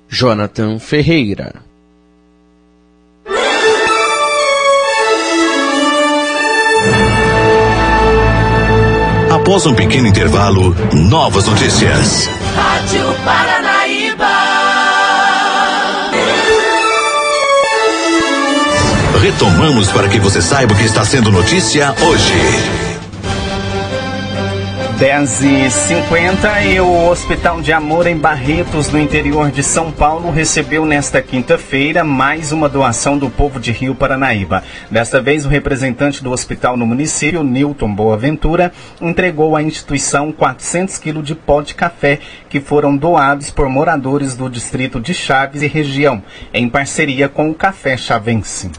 Jonathan 0.08 0.78
Ferreira. 0.78 1.65
Após 9.46 9.64
um 9.68 9.76
pequeno 9.76 10.08
intervalo, 10.08 10.76
novas 10.92 11.46
notícias. 11.46 12.28
Rádio 12.56 13.14
Paranaíba. 13.24 14.28
Retomamos 19.22 19.92
para 19.92 20.08
que 20.08 20.20
você 20.20 20.42
saiba 20.42 20.74
o 20.74 20.76
que 20.76 20.86
está 20.86 21.06
sendo 21.06 21.32
notícia 21.32 21.94
hoje. 22.02 22.85
10 24.98 25.42
e 25.42 25.70
50 25.70 26.62
e 26.62 26.80
o 26.80 27.10
Hospital 27.10 27.62
de 27.62 27.74
Amor 27.74 28.08
em 28.08 28.18
Barretos, 28.18 28.90
no 28.90 28.98
interior 28.98 29.52
de 29.52 29.62
São 29.62 29.92
Paulo, 29.92 30.32
recebeu 30.32 30.86
nesta 30.86 31.22
quinta-feira 31.22 32.02
mais 32.02 32.54
uma 32.54 32.70
doação 32.70 33.18
do 33.18 33.30
povo 33.30 33.60
de 33.60 33.74
Rio 33.74 33.94
Paranaíba. 33.94 34.64
Desta 34.90 35.22
vez, 35.22 35.46
o 35.46 35.50
representante 35.50 36.24
do 36.24 36.32
hospital 36.32 36.78
no 36.78 36.86
município, 36.86 37.44
Newton 37.44 37.94
Boaventura, 37.94 38.72
entregou 39.02 39.58
à 39.58 39.62
instituição 39.62 40.32
400 40.32 40.98
quilos 40.98 41.28
de 41.28 41.36
pó 41.36 41.62
de 41.62 41.76
café 41.76 42.20
que 42.50 42.62
foram 42.62 42.96
doados 42.96 43.52
por 43.52 43.68
moradores 43.68 44.34
do 44.34 44.50
distrito 44.50 45.02
de 45.02 45.14
Chaves 45.14 45.62
e 45.62 45.68
região, 45.68 46.24
em 46.54 46.70
parceria 46.70 47.28
com 47.28 47.50
o 47.50 47.54
Café 47.54 47.98
Chavense. 47.98 48.72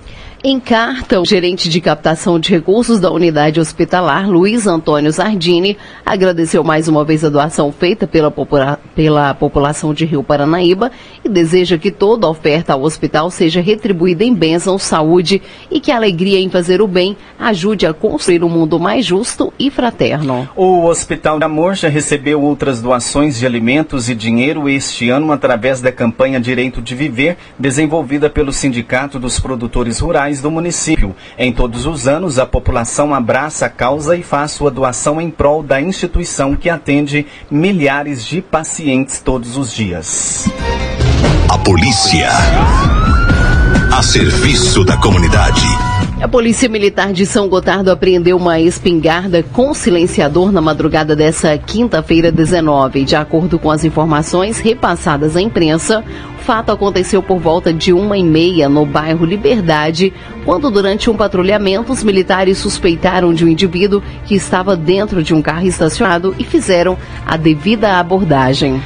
Em 0.48 0.60
carta, 0.60 1.20
o 1.20 1.24
gerente 1.24 1.68
de 1.68 1.80
captação 1.80 2.38
de 2.38 2.52
recursos 2.52 3.00
da 3.00 3.10
unidade 3.10 3.58
hospitalar, 3.58 4.30
Luiz 4.30 4.64
Antônio 4.64 5.10
Zardini, 5.10 5.76
agradeceu 6.04 6.62
mais 6.62 6.86
uma 6.86 7.04
vez 7.04 7.24
a 7.24 7.28
doação 7.28 7.72
feita 7.72 8.06
pela, 8.06 8.30
popula 8.30 8.78
pela 8.94 9.34
população 9.34 9.92
de 9.92 10.04
Rio 10.04 10.22
Paranaíba 10.22 10.92
e 11.24 11.28
deseja 11.28 11.76
que 11.76 11.90
toda 11.90 12.28
oferta 12.28 12.74
ao 12.74 12.84
hospital 12.84 13.28
seja 13.28 13.60
retribuída 13.60 14.22
em 14.22 14.32
bênção, 14.32 14.78
saúde 14.78 15.42
e 15.68 15.80
que 15.80 15.90
a 15.90 15.96
alegria 15.96 16.38
em 16.38 16.48
fazer 16.48 16.80
o 16.80 16.86
bem 16.86 17.16
ajude 17.40 17.84
a 17.84 17.92
construir 17.92 18.44
um 18.44 18.48
mundo 18.48 18.78
mais 18.78 19.04
justo 19.04 19.52
e 19.58 19.68
fraterno. 19.68 20.48
O 20.54 20.84
Hospital 20.84 21.40
de 21.40 21.44
Amor 21.44 21.74
já 21.74 21.88
recebeu 21.88 22.40
outras 22.40 22.80
doações 22.80 23.36
de 23.36 23.44
alimentos 23.46 24.08
e 24.08 24.14
dinheiro 24.14 24.68
este 24.68 25.10
ano 25.10 25.32
através 25.32 25.80
da 25.80 25.90
campanha 25.90 26.38
Direito 26.38 26.80
de 26.80 26.94
Viver, 26.94 27.36
desenvolvida 27.58 28.30
pelo 28.30 28.52
Sindicato 28.52 29.18
dos 29.18 29.40
Produtores 29.40 29.98
Rurais 29.98 30.35
do 30.40 30.50
município. 30.50 31.14
Em 31.38 31.52
todos 31.52 31.86
os 31.86 32.06
anos, 32.06 32.38
a 32.38 32.46
população 32.46 33.14
abraça 33.14 33.66
a 33.66 33.70
causa 33.70 34.16
e 34.16 34.22
faz 34.22 34.52
sua 34.52 34.70
doação 34.70 35.20
em 35.20 35.30
prol 35.30 35.62
da 35.62 35.80
instituição 35.80 36.54
que 36.54 36.70
atende 36.70 37.26
milhares 37.50 38.24
de 38.24 38.40
pacientes 38.40 39.20
todos 39.20 39.56
os 39.56 39.72
dias. 39.72 40.48
A 41.48 41.58
polícia. 41.58 42.28
A 43.96 44.02
serviço 44.02 44.84
da 44.84 44.94
comunidade. 44.98 45.62
A 46.20 46.28
Polícia 46.28 46.68
Militar 46.68 47.14
de 47.14 47.24
São 47.24 47.48
Gotardo 47.48 47.90
apreendeu 47.90 48.36
uma 48.36 48.60
espingarda 48.60 49.42
com 49.42 49.72
silenciador 49.72 50.52
na 50.52 50.60
madrugada 50.60 51.16
dessa 51.16 51.56
quinta-feira 51.56 52.30
19. 52.30 53.04
De 53.04 53.16
acordo 53.16 53.58
com 53.58 53.70
as 53.70 53.84
informações 53.84 54.58
repassadas 54.58 55.34
à 55.34 55.40
imprensa, 55.40 56.04
o 56.38 56.42
fato 56.42 56.70
aconteceu 56.70 57.22
por 57.22 57.38
volta 57.38 57.72
de 57.72 57.90
uma 57.90 58.18
e 58.18 58.22
meia 58.22 58.68
no 58.68 58.84
bairro 58.84 59.24
Liberdade, 59.24 60.12
quando 60.44 60.70
durante 60.70 61.08
um 61.08 61.16
patrulhamento 61.16 61.90
os 61.90 62.04
militares 62.04 62.58
suspeitaram 62.58 63.32
de 63.32 63.46
um 63.46 63.48
indivíduo 63.48 64.02
que 64.26 64.34
estava 64.34 64.76
dentro 64.76 65.22
de 65.22 65.32
um 65.32 65.40
carro 65.40 65.66
estacionado 65.66 66.34
e 66.38 66.44
fizeram 66.44 66.98
a 67.24 67.38
devida 67.38 67.98
abordagem. 67.98 68.78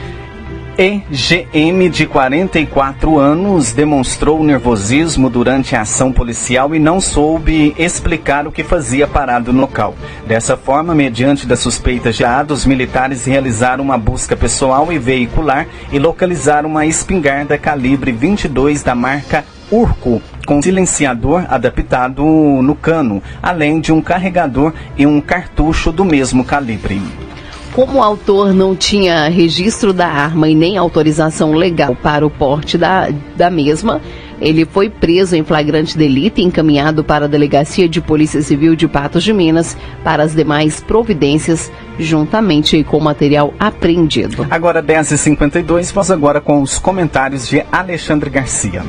EGM, 0.79 1.89
de 1.91 2.07
44 2.07 3.19
anos, 3.19 3.73
demonstrou 3.73 4.43
nervosismo 4.43 5.29
durante 5.29 5.77
a 5.77 5.83
ação 5.83 6.13
policial 6.13 6.75
e 6.75 6.79
não 6.79 7.01
soube 7.01 7.75
explicar 7.79 8.47
o 8.47 8.53
que 8.53 8.65
fazia 8.65 9.07
parado 9.07 9.53
no 9.53 9.61
local. 9.61 9.95
Dessa 10.27 10.57
forma, 10.57 10.95
mediante 10.95 11.47
da 11.47 11.57
suspeita 11.57 12.11
gerada, 12.11 12.55
os 12.55 12.65
militares 12.65 13.25
realizaram 13.25 13.85
uma 13.85 13.99
busca 13.99 14.37
pessoal 14.37 14.93
e 14.93 14.99
veicular 14.99 15.67
e 15.93 15.99
localizaram 15.99 16.69
uma 16.69 16.87
espingarda 16.87 17.59
calibre 17.59 18.13
22 18.13 18.83
da 18.83 18.95
marca 18.95 19.45
Urco, 19.71 20.21
com 20.47 20.61
silenciador 20.61 21.45
adaptado 21.49 22.25
no 22.25 22.75
cano, 22.75 23.23
além 23.41 23.81
de 23.81 23.93
um 23.93 24.01
carregador 24.01 24.73
e 24.97 25.07
um 25.07 25.21
cartucho 25.21 25.93
do 25.93 26.05
mesmo 26.05 26.45
calibre. 26.45 27.30
Como 27.73 27.99
o 27.99 28.03
autor 28.03 28.53
não 28.53 28.75
tinha 28.75 29.29
registro 29.29 29.93
da 29.93 30.09
arma 30.09 30.49
e 30.49 30.55
nem 30.55 30.77
autorização 30.77 31.53
legal 31.53 31.95
para 31.95 32.27
o 32.27 32.31
porte 32.31 32.77
da, 32.77 33.09
da 33.37 33.49
mesma, 33.49 34.01
ele 34.41 34.65
foi 34.65 34.91
preso 34.91 35.37
em 35.37 35.45
flagrante 35.45 35.97
delito 35.97 36.41
e 36.41 36.45
encaminhado 36.45 37.05
para 37.05 37.27
a 37.27 37.29
Delegacia 37.29 37.89
de 37.89 38.01
Polícia 38.01 38.43
Civil 38.43 38.75
de 38.75 38.89
Patos 38.89 39.23
de 39.23 39.33
Minas 39.33 39.77
para 40.03 40.23
as 40.23 40.35
demais 40.35 40.81
providências, 40.81 41.71
juntamente 41.99 42.83
com 42.83 42.97
o 42.97 43.01
material 43.01 43.55
apreendido. 43.61 44.47
Agora 44.51 44.83
10h52, 44.83 45.93
vamos 45.93 46.11
agora 46.11 46.41
com 46.41 46.63
os 46.63 46.79
comentários 46.79 47.47
de 47.47 47.63
Alexandre 47.71 48.31
Garcia. 48.31 48.83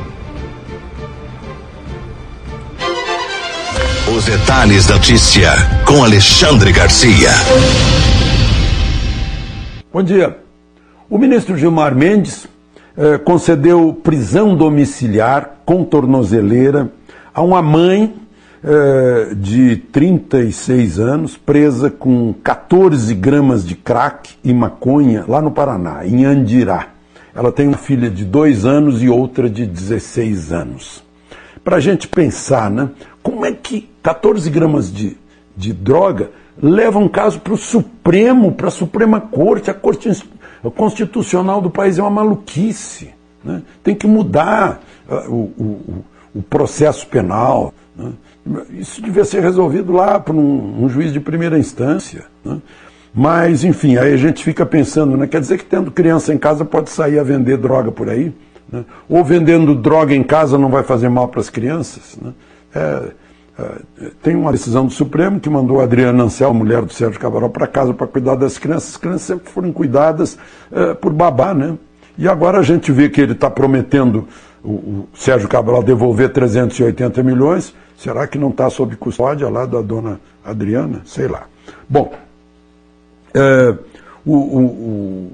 Os 4.15 4.25
detalhes 4.25 4.87
da 4.87 4.95
notícia 4.95 5.51
com 5.85 6.03
Alexandre 6.03 6.71
Garcia. 6.71 7.29
Bom 9.93 10.01
dia. 10.01 10.37
O 11.09 11.17
ministro 11.17 11.57
Gilmar 11.57 11.93
Mendes 11.93 12.47
eh, 12.95 13.17
concedeu 13.17 13.93
prisão 13.93 14.55
domiciliar 14.55 15.57
com 15.65 15.83
tornozeleira 15.83 16.89
a 17.33 17.41
uma 17.41 17.61
mãe 17.61 18.15
eh, 18.63 19.33
de 19.35 19.75
36 19.91 20.97
anos, 20.97 21.35
presa 21.35 21.91
com 21.91 22.33
14 22.41 23.13
gramas 23.13 23.67
de 23.67 23.75
crack 23.75 24.29
e 24.41 24.53
maconha 24.53 25.25
lá 25.27 25.41
no 25.41 25.51
Paraná, 25.51 26.07
em 26.07 26.23
Andirá. 26.23 26.87
Ela 27.35 27.51
tem 27.51 27.67
uma 27.67 27.77
filha 27.77 28.09
de 28.09 28.23
dois 28.23 28.65
anos 28.65 29.03
e 29.03 29.09
outra 29.09 29.49
de 29.49 29.65
16 29.65 30.53
anos. 30.53 31.03
Para 31.65 31.75
a 31.75 31.81
gente 31.81 32.07
pensar, 32.07 32.71
né? 32.71 32.89
Como 33.21 33.45
é 33.45 33.51
que 33.51 33.89
14 34.01 34.49
gramas 34.49 34.89
de, 34.89 35.17
de 35.57 35.73
droga 35.73 36.29
leva 36.61 36.99
um 36.99 37.07
caso 37.07 37.39
para 37.39 37.53
o 37.53 37.57
Supremo, 37.57 38.51
para 38.51 38.67
a 38.67 38.71
Suprema 38.71 39.19
Corte, 39.19 39.71
a 39.71 39.73
Corte 39.73 40.09
Constitucional 40.75 41.61
do 41.61 41.69
país 41.69 41.97
é 41.97 42.01
uma 42.01 42.11
maluquice. 42.11 43.11
Né? 43.43 43.63
Tem 43.83 43.95
que 43.95 44.05
mudar 44.05 44.81
uh, 45.09 45.31
o, 45.31 45.39
o, 45.57 46.05
o, 46.35 46.41
processo 46.43 47.07
penal. 47.07 47.73
Né? 47.95 48.11
Isso 48.71 49.01
devia 49.01 49.25
ser 49.25 49.41
resolvido 49.41 49.91
lá 49.91 50.19
por 50.19 50.35
um, 50.35 50.83
um 50.83 50.89
juiz 50.89 51.11
de 51.11 51.19
primeira 51.19 51.57
instância. 51.57 52.25
Né? 52.45 52.59
Mas, 53.13 53.63
enfim, 53.63 53.97
aí 53.97 54.13
a 54.13 54.17
gente 54.17 54.43
fica 54.43 54.65
pensando, 54.65 55.17
né? 55.17 55.25
quer 55.25 55.41
dizer 55.41 55.57
que 55.57 55.65
tendo 55.65 55.91
criança 55.91 56.33
em 56.33 56.37
casa 56.37 56.63
pode 56.63 56.91
sair 56.91 57.17
a 57.17 57.23
vender 57.23 57.57
droga 57.57 57.91
por 57.91 58.07
aí? 58.07 58.31
Né? 58.71 58.85
Ou 59.09 59.23
vendendo 59.23 59.73
droga 59.73 60.13
em 60.13 60.23
casa 60.23 60.57
não 60.57 60.69
vai 60.69 60.83
fazer 60.83 61.09
mal 61.09 61.27
para 61.27 61.41
as 61.41 61.49
crianças? 61.49 62.17
Né? 62.21 62.33
É, 62.73 63.11
tem 64.21 64.35
uma 64.35 64.51
decisão 64.51 64.85
do 64.85 64.91
Supremo 64.91 65.39
que 65.39 65.49
mandou 65.49 65.79
a 65.79 65.83
Adriana 65.83 66.23
Ancel, 66.23 66.53
mulher 66.53 66.81
do 66.83 66.93
Sérgio 66.93 67.19
Cabral, 67.19 67.49
para 67.49 67.67
casa 67.67 67.93
para 67.93 68.07
cuidar 68.07 68.35
das 68.35 68.57
crianças. 68.57 68.91
As 68.91 68.97
crianças 68.97 69.21
sempre 69.21 69.49
foram 69.49 69.71
cuidadas 69.71 70.37
uh, 70.71 70.95
por 70.95 71.11
babá, 71.11 71.53
né? 71.53 71.77
E 72.17 72.27
agora 72.27 72.59
a 72.59 72.63
gente 72.63 72.91
vê 72.91 73.09
que 73.09 73.21
ele 73.21 73.33
está 73.33 73.49
prometendo 73.49 74.27
o, 74.63 74.69
o, 74.71 75.09
Sérgio 75.13 75.47
Cabral 75.47 75.81
devolver 75.81 76.31
380 76.31 77.23
milhões. 77.23 77.73
Será 77.97 78.27
que 78.27 78.37
não 78.37 78.49
está 78.49 78.69
sob 78.69 78.95
custódia 78.95 79.49
lá 79.49 79.65
da 79.65 79.81
dona 79.81 80.19
Adriana? 80.43 81.01
Sei 81.05 81.27
lá. 81.27 81.43
Bom, 81.87 82.13
uh, 83.35 83.77
o, 84.25 84.33
o 84.33 85.31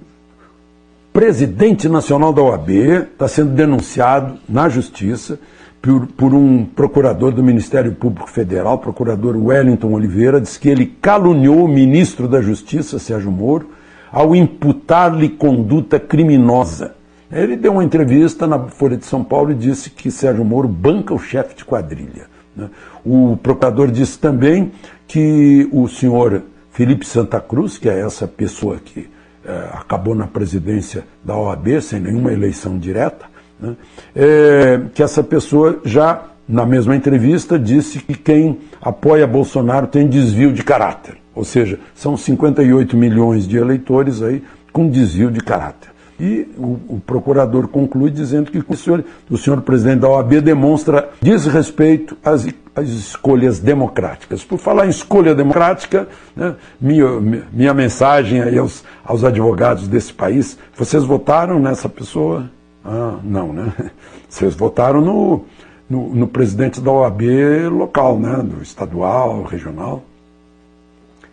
presidente 1.11 1.89
nacional 1.89 2.31
da 2.31 2.41
OAB 2.41 2.69
está 2.69 3.27
sendo 3.27 3.51
denunciado 3.51 4.37
na 4.47 4.69
justiça 4.69 5.39
por, 5.81 6.07
por, 6.07 6.33
um 6.33 6.65
procurador 6.65 7.31
do 7.31 7.43
Ministério 7.43 7.93
Público 7.93 8.29
Federal, 8.29 8.79
procurador 8.79 9.37
Wellington 9.37 9.91
Oliveira, 9.93 10.41
diz 10.41 10.57
que 10.57 10.69
ele 10.69 10.85
caluniou 11.01 11.63
o 11.63 11.67
ministro 11.67 12.27
da 12.27 12.41
Justiça, 12.41 12.99
Sérgio 12.99 13.31
Moro, 13.31 13.69
ao 14.11 14.35
imputar-lhe 14.35 15.29
conduta 15.29 15.99
criminosa. 15.99 16.95
Ele 17.31 17.55
deu 17.55 17.73
uma 17.73 17.83
entrevista 17.83 18.47
na 18.47 18.57
Folha 18.67 18.97
de 18.97 19.05
São 19.05 19.23
Paulo 19.23 19.51
e 19.51 19.55
disse 19.55 19.89
que 19.89 20.09
Sérgio 20.09 20.45
Moro 20.45 20.67
banca 20.67 21.13
o 21.13 21.19
chefe 21.19 21.55
de 21.55 21.65
quadrilha. 21.65 22.27
Né? 22.55 22.69
O 23.05 23.37
procurador 23.41 23.91
disse 23.91 24.17
também 24.17 24.71
que 25.07 25.67
o 25.71 25.87
senhor 25.87 26.43
Felipe 26.71 27.05
Santa 27.05 27.39
Cruz, 27.39 27.77
que 27.77 27.89
é 27.89 27.99
essa 27.99 28.27
pessoa 28.27 28.77
que 28.77 29.09
eh, 29.45 29.69
acabou 29.73 30.13
na 30.13 30.27
presidência 30.27 31.05
da 31.23 31.35
OAB 31.35 31.81
sem 31.81 31.99
nenhuma 31.99 32.31
eleição 32.31 32.77
direta, 32.77 33.25
né? 33.59 33.75
É, 34.15 34.81
que 34.93 35.01
essa 35.01 35.23
pessoa 35.23 35.79
já, 35.83 36.23
na 36.47 36.65
mesma 36.65 36.95
entrevista, 36.95 37.57
disse 37.57 37.99
que 37.99 38.13
quem 38.13 38.59
apoia 38.81 39.27
Bolsonaro 39.27 39.87
tem 39.87 40.07
desvio 40.07 40.53
de 40.53 40.63
caráter. 40.63 41.17
Ou 41.33 41.43
seja, 41.43 41.79
são 41.93 42.17
58 42.17 42.97
milhões 42.97 43.47
de 43.47 43.57
eleitores 43.57 44.21
aí 44.21 44.43
com 44.71 44.89
desvio 44.89 45.31
de 45.31 45.39
caráter. 45.39 45.91
E 46.19 46.47
o, 46.57 46.95
o, 46.95 47.01
procurador 47.05 47.67
conclui 47.67 48.09
dizendo 48.09 48.49
que 48.49 48.57
o 48.57 48.75
senhor, 48.75 49.03
o 49.29 49.37
senhor 49.37 49.61
presidente 49.61 49.99
da 49.99 50.09
OAB 50.09 50.41
demonstra 50.41 51.09
desrespeito 51.21 52.17
às, 52.25 52.47
às 52.75 52.89
escolhas 52.89 53.59
democráticas. 53.59 54.43
Por 54.43 54.57
falar 54.57 54.87
em 54.87 54.89
escolha 54.89 55.35
democrática, 55.35 56.07
né, 56.35 56.55
minha, 56.81 57.07
minha 57.51 57.73
mensagem 57.73 58.41
aí 58.41 58.57
aos, 58.57 58.83
aos 59.05 59.23
advogados 59.23 59.87
desse 59.87 60.11
país, 60.11 60.57
vocês 60.75 61.03
votaram 61.03 61.59
nessa 61.59 61.87
pessoa? 61.87 62.49
Ah, 62.87 63.19
não, 63.21 63.51
né? 63.51 63.73
Vocês 64.29 64.55
votaram 64.55 65.01
no, 65.01 65.45
no, 65.89 66.15
no, 66.15 66.27
presidente 66.27 66.79
da 66.79 66.89
OAB 66.89 67.21
local, 67.69 68.17
né? 68.17 68.37
Do 68.37 68.63
estadual, 68.63 69.43
regional. 69.43 70.03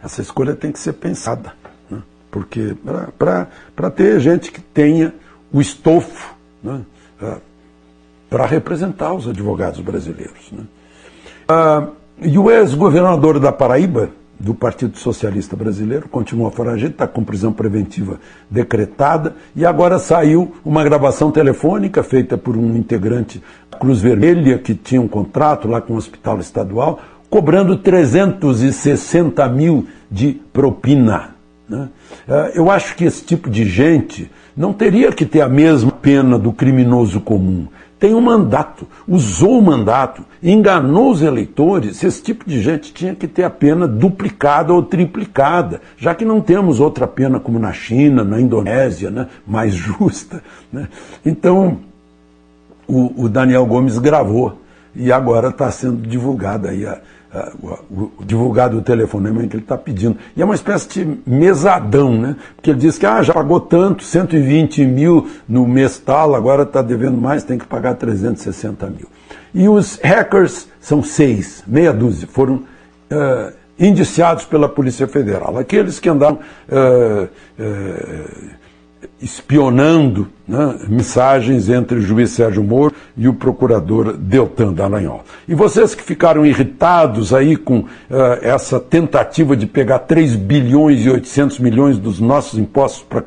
Essa 0.03 0.21
escolha 0.21 0.57
tem 0.57 0.73
que 0.73 0.81
ser 0.81 0.95
pensada. 0.95 1.55
Né? 1.88 2.03
Porque 2.29 2.77
para 3.17 3.90
ter 3.90 4.19
gente 4.19 4.51
que 4.51 4.61
tenha 4.61 5.14
o 5.53 5.61
estofo 5.61 6.35
né? 6.64 6.81
Ah, 7.23 7.38
para 8.31 8.47
representar 8.47 9.12
os 9.12 9.29
advogados 9.29 9.81
brasileiros. 9.81 10.51
Né? 10.51 10.64
Ah, 11.47 11.88
e 12.21 12.38
o 12.38 12.51
ex-governador 12.51 13.38
da 13.38 13.53
Paraíba, 13.53 14.11
do 14.38 14.55
Partido 14.55 14.99
Socialista 14.99 15.57
Brasileiro, 15.57 16.09
continua 16.09 16.51
foragido, 16.51 16.92
está 16.92 17.07
com 17.07 17.25
prisão 17.25 17.53
preventiva 17.53 18.18
decretada, 18.51 19.37
e 19.55 19.64
agora 19.64 19.99
saiu 19.99 20.53
uma 20.64 20.83
gravação 20.83 21.31
telefônica 21.31 22.03
feita 22.03 22.37
por 22.37 22.57
um 22.57 22.77
integrante 22.77 23.42
da 23.70 23.79
Cruz 23.79 24.01
Vermelha, 24.01 24.59
que 24.59 24.75
tinha 24.75 25.01
um 25.01 25.09
contrato 25.09 25.68
lá 25.68 25.81
com 25.81 25.94
o 25.94 25.97
Hospital 25.97 26.40
Estadual, 26.40 27.01
cobrando 27.31 27.77
360 27.77 29.49
mil 29.49 29.87
de 30.11 30.40
propina. 30.53 31.35
Né? 31.68 31.88
Eh, 32.29 32.53
eu 32.57 32.70
acho 32.70 32.94
que 32.94 33.05
esse 33.05 33.25
tipo 33.25 33.51
de 33.51 33.64
gente 33.64 34.31
não 34.57 34.73
teria 34.73 35.11
que 35.11 35.25
ter 35.27 35.40
a 35.40 35.49
mesma 35.49 35.90
pena 35.90 36.38
do 36.38 36.53
criminoso 36.53 37.20
comum. 37.20 37.66
Tem 38.05 38.14
um 38.14 38.21
mandato, 38.21 38.87
usou 39.09 39.59
o 39.59 39.62
mandato, 39.62 40.27
enganou 40.43 41.11
os 41.11 41.23
eleitores. 41.23 42.05
Esse 42.05 42.23
tipo 42.23 42.45
de 42.47 42.61
gente 42.61 42.93
tinha 42.93 43.14
que 43.14 43.27
ter 43.27 43.45
a 43.45 43.49
pena 43.49 43.88
duplicada 43.88 44.75
ou 44.75 44.83
triplicada, 44.83 45.81
já 45.97 46.14
que 46.14 46.23
não 46.23 46.38
temos 46.38 46.81
outra 46.81 47.07
pena 47.07 47.40
como 47.40 47.59
na 47.59 47.73
China, 47.73 48.23
na 48.23 48.38
Indonésia, 48.38 49.11
né, 49.11 49.29
mais 49.47 49.73
justa. 49.73 50.43
Né? 50.71 50.87
Então, 51.25 51.79
o, 52.87 53.25
o 53.25 53.27
Daniel 53.27 53.64
Gomes 53.64 53.97
gravou 53.97 54.61
e 54.95 55.11
agora 55.11 55.49
está 55.49 55.71
sendo 55.71 56.07
divulgada 56.07 56.73
aí 56.73 56.87
a, 56.87 57.01
divulgado 58.20 58.79
o 58.79 58.83
telefonema 58.83 59.47
que 59.47 59.57
ele 59.57 59.62
está 59.62 59.77
pedindo. 59.77 60.16
E 60.37 60.42
é 60.42 60.44
uma 60.44 60.55
espécie 60.55 60.88
de 60.88 61.18
mesadão, 61.27 62.18
né? 62.20 62.37
Porque 62.55 62.70
ele 62.70 62.79
diz 62.79 62.99
que 62.99 63.07
ah, 63.07 63.23
já 63.23 63.33
pagou 63.33 63.61
tanto, 63.61 64.05
120 64.05 64.85
mil 64.85 65.29
no 65.49 65.66
mês 65.66 65.99
tal, 65.99 66.35
agora 66.35 66.62
está 66.62 66.83
devendo 66.83 67.16
mais, 67.16 67.44
tem 67.44 67.59
que 67.59 67.66
pagar 67.66 67.94
360 67.94 68.87
mil. 68.87 69.09
E 69.55 69.68
os 69.68 69.99
hackers 70.03 70.68
são 70.81 71.03
seis, 71.03 71.62
meia 71.66 71.92
dúzia, 71.92 72.29
foram 72.31 72.57
uh, 72.57 73.53
indiciados 73.79 74.44
pela 74.44 74.68
Polícia 74.68 75.07
Federal. 75.07 75.59
Aqueles 75.59 75.99
que 75.99 76.09
andaram. 76.09 76.38
Uh, 76.68 77.29
uh, 77.59 78.63
espionando 79.25 80.29
né, 80.47 80.77
mensagens 80.87 81.71
entre 81.71 81.99
o 81.99 82.03
juiz 82.03 82.31
Sérgio 82.31 82.63
Moro 82.63 82.95
e 83.17 83.27
o 83.27 83.33
procurador 83.33 84.13
Deltan 84.13 84.75
Dallagnol. 84.75 85.25
E 85.49 85.55
vocês 85.55 85.95
que 85.95 86.03
ficaram 86.03 86.45
irritados 86.45 87.33
aí 87.33 87.57
com 87.57 87.79
uh, 87.79 87.89
essa 88.43 88.79
tentativa 88.79 89.57
de 89.57 89.67
pegar 89.67 90.01
3 90.01 90.37
bilhões 90.37 91.07
e 91.07 91.11
800 91.11 91.59
milhões 91.59 91.99
dos 91.99 92.21
nossos 92.21 92.59
impostos 92.59 93.03
para 93.03 93.25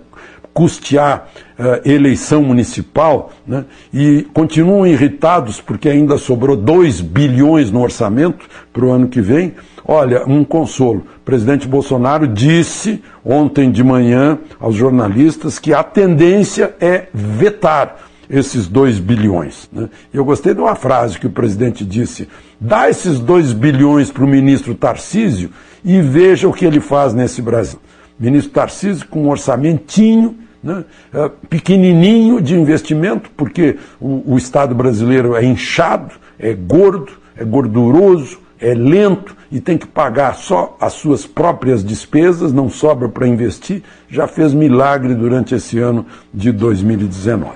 custear 0.53 1.29
uh, 1.57 1.87
eleição 1.87 2.43
municipal, 2.43 3.31
né, 3.45 3.65
e 3.91 4.27
continuam 4.33 4.85
irritados 4.85 5.59
porque 5.59 5.89
ainda 5.89 6.17
sobrou 6.19 6.55
2 6.55 7.01
bilhões 7.01 7.71
no 7.71 7.81
orçamento 7.81 8.47
para 8.71 8.85
o 8.85 8.91
ano 8.91 9.07
que 9.07 9.21
vem, 9.21 9.55
olha, 9.87 10.25
um 10.27 10.43
consolo. 10.43 11.05
O 11.17 11.25
presidente 11.25 11.67
Bolsonaro 11.67 12.27
disse 12.27 13.01
ontem 13.23 13.71
de 13.71 13.83
manhã 13.83 14.37
aos 14.59 14.75
jornalistas 14.75 15.57
que 15.57 15.73
a 15.73 15.81
tendência 15.81 16.75
é 16.79 17.07
vetar 17.13 17.97
esses 18.29 18.67
2 18.67 18.99
bilhões. 18.99 19.69
Né? 19.71 19.89
Eu 20.13 20.25
gostei 20.25 20.53
de 20.53 20.59
uma 20.59 20.75
frase 20.75 21.17
que 21.17 21.27
o 21.27 21.31
presidente 21.31 21.85
disse: 21.85 22.27
dá 22.59 22.89
esses 22.89 23.19
2 23.19 23.53
bilhões 23.53 24.11
para 24.11 24.23
o 24.23 24.27
ministro 24.27 24.75
Tarcísio 24.75 25.49
e 25.83 26.01
veja 26.01 26.47
o 26.47 26.53
que 26.53 26.65
ele 26.65 26.81
faz 26.81 27.13
nesse 27.13 27.41
Brasil. 27.41 27.79
Ministro 28.19 28.51
Tarcísio 28.51 29.07
com 29.07 29.23
um 29.23 29.29
orçamentinho 29.29 30.35
né, 30.61 30.83
é, 31.13 31.31
pequenininho 31.49 32.41
de 32.41 32.55
investimento, 32.55 33.29
porque 33.37 33.77
o, 33.99 34.33
o 34.33 34.37
Estado 34.37 34.75
brasileiro 34.75 35.35
é 35.35 35.45
inchado, 35.45 36.15
é 36.37 36.53
gordo, 36.53 37.13
é 37.35 37.45
gorduroso, 37.45 38.39
é 38.59 38.73
lento 38.73 39.35
e 39.51 39.61
tem 39.61 39.77
que 39.77 39.87
pagar 39.87 40.35
só 40.35 40.75
as 40.79 40.93
suas 40.93 41.25
próprias 41.25 41.83
despesas, 41.83 42.51
não 42.51 42.69
sobra 42.69 43.07
para 43.07 43.27
investir, 43.27 43.83
já 44.09 44.27
fez 44.27 44.53
milagre 44.53 45.15
durante 45.15 45.55
esse 45.55 45.79
ano 45.79 46.05
de 46.33 46.51
2019. 46.51 47.53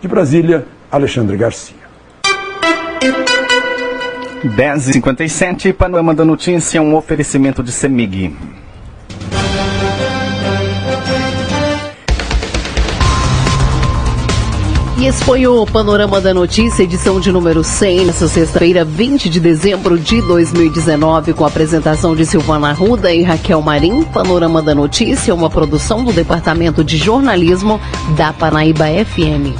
De 0.00 0.08
Brasília, 0.08 0.66
Alexandre 0.90 1.36
Garcia. 1.36 1.80
10h57, 4.44 5.74
Panorama 5.74 6.14
da 6.14 6.24
Notícia, 6.24 6.80
um 6.80 6.96
oferecimento 6.96 7.62
de 7.62 7.70
Semig. 7.70 8.34
E 15.00 15.06
esse 15.06 15.24
foi 15.24 15.46
o 15.46 15.64
Panorama 15.64 16.20
da 16.20 16.34
Notícia, 16.34 16.82
edição 16.82 17.18
de 17.18 17.32
número 17.32 17.64
100, 17.64 18.04
nessa 18.04 18.28
sexta-feira, 18.28 18.84
20 18.84 19.30
de 19.30 19.40
dezembro 19.40 19.98
de 19.98 20.20
2019, 20.20 21.32
com 21.32 21.42
a 21.42 21.48
apresentação 21.48 22.14
de 22.14 22.26
Silvana 22.26 22.70
Ruda 22.74 23.10
e 23.10 23.22
Raquel 23.22 23.62
Marim. 23.62 24.04
Panorama 24.04 24.60
da 24.60 24.74
Notícia, 24.74 25.34
uma 25.34 25.48
produção 25.48 26.04
do 26.04 26.12
Departamento 26.12 26.84
de 26.84 26.98
Jornalismo 26.98 27.80
da 28.14 28.30
Paraíba 28.34 28.84
FM. 29.06 29.56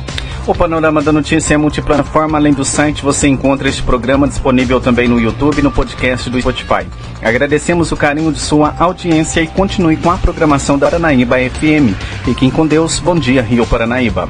O 0.46 0.54
Panorama 0.54 1.00
da 1.00 1.10
Notícia 1.10 1.54
é 1.54 1.56
multiplataforma. 1.56 2.36
Além 2.36 2.52
do 2.52 2.64
site, 2.64 3.02
você 3.02 3.26
encontra 3.26 3.66
este 3.66 3.82
programa 3.82 4.28
disponível 4.28 4.78
também 4.78 5.08
no 5.08 5.18
YouTube 5.18 5.60
e 5.60 5.62
no 5.62 5.70
podcast 5.70 6.28
do 6.28 6.38
Spotify. 6.38 6.86
Agradecemos 7.22 7.90
o 7.90 7.96
carinho 7.96 8.30
de 8.30 8.40
sua 8.40 8.74
audiência 8.78 9.40
e 9.40 9.46
continue 9.46 9.96
com 9.96 10.10
a 10.10 10.18
programação 10.18 10.78
da 10.78 10.88
Paranaíba 10.90 11.36
FM. 11.38 11.96
Fiquem 12.26 12.50
com 12.50 12.66
Deus. 12.66 12.98
Bom 12.98 13.14
dia, 13.14 13.40
Rio 13.40 13.64
Paranaíba. 13.64 14.28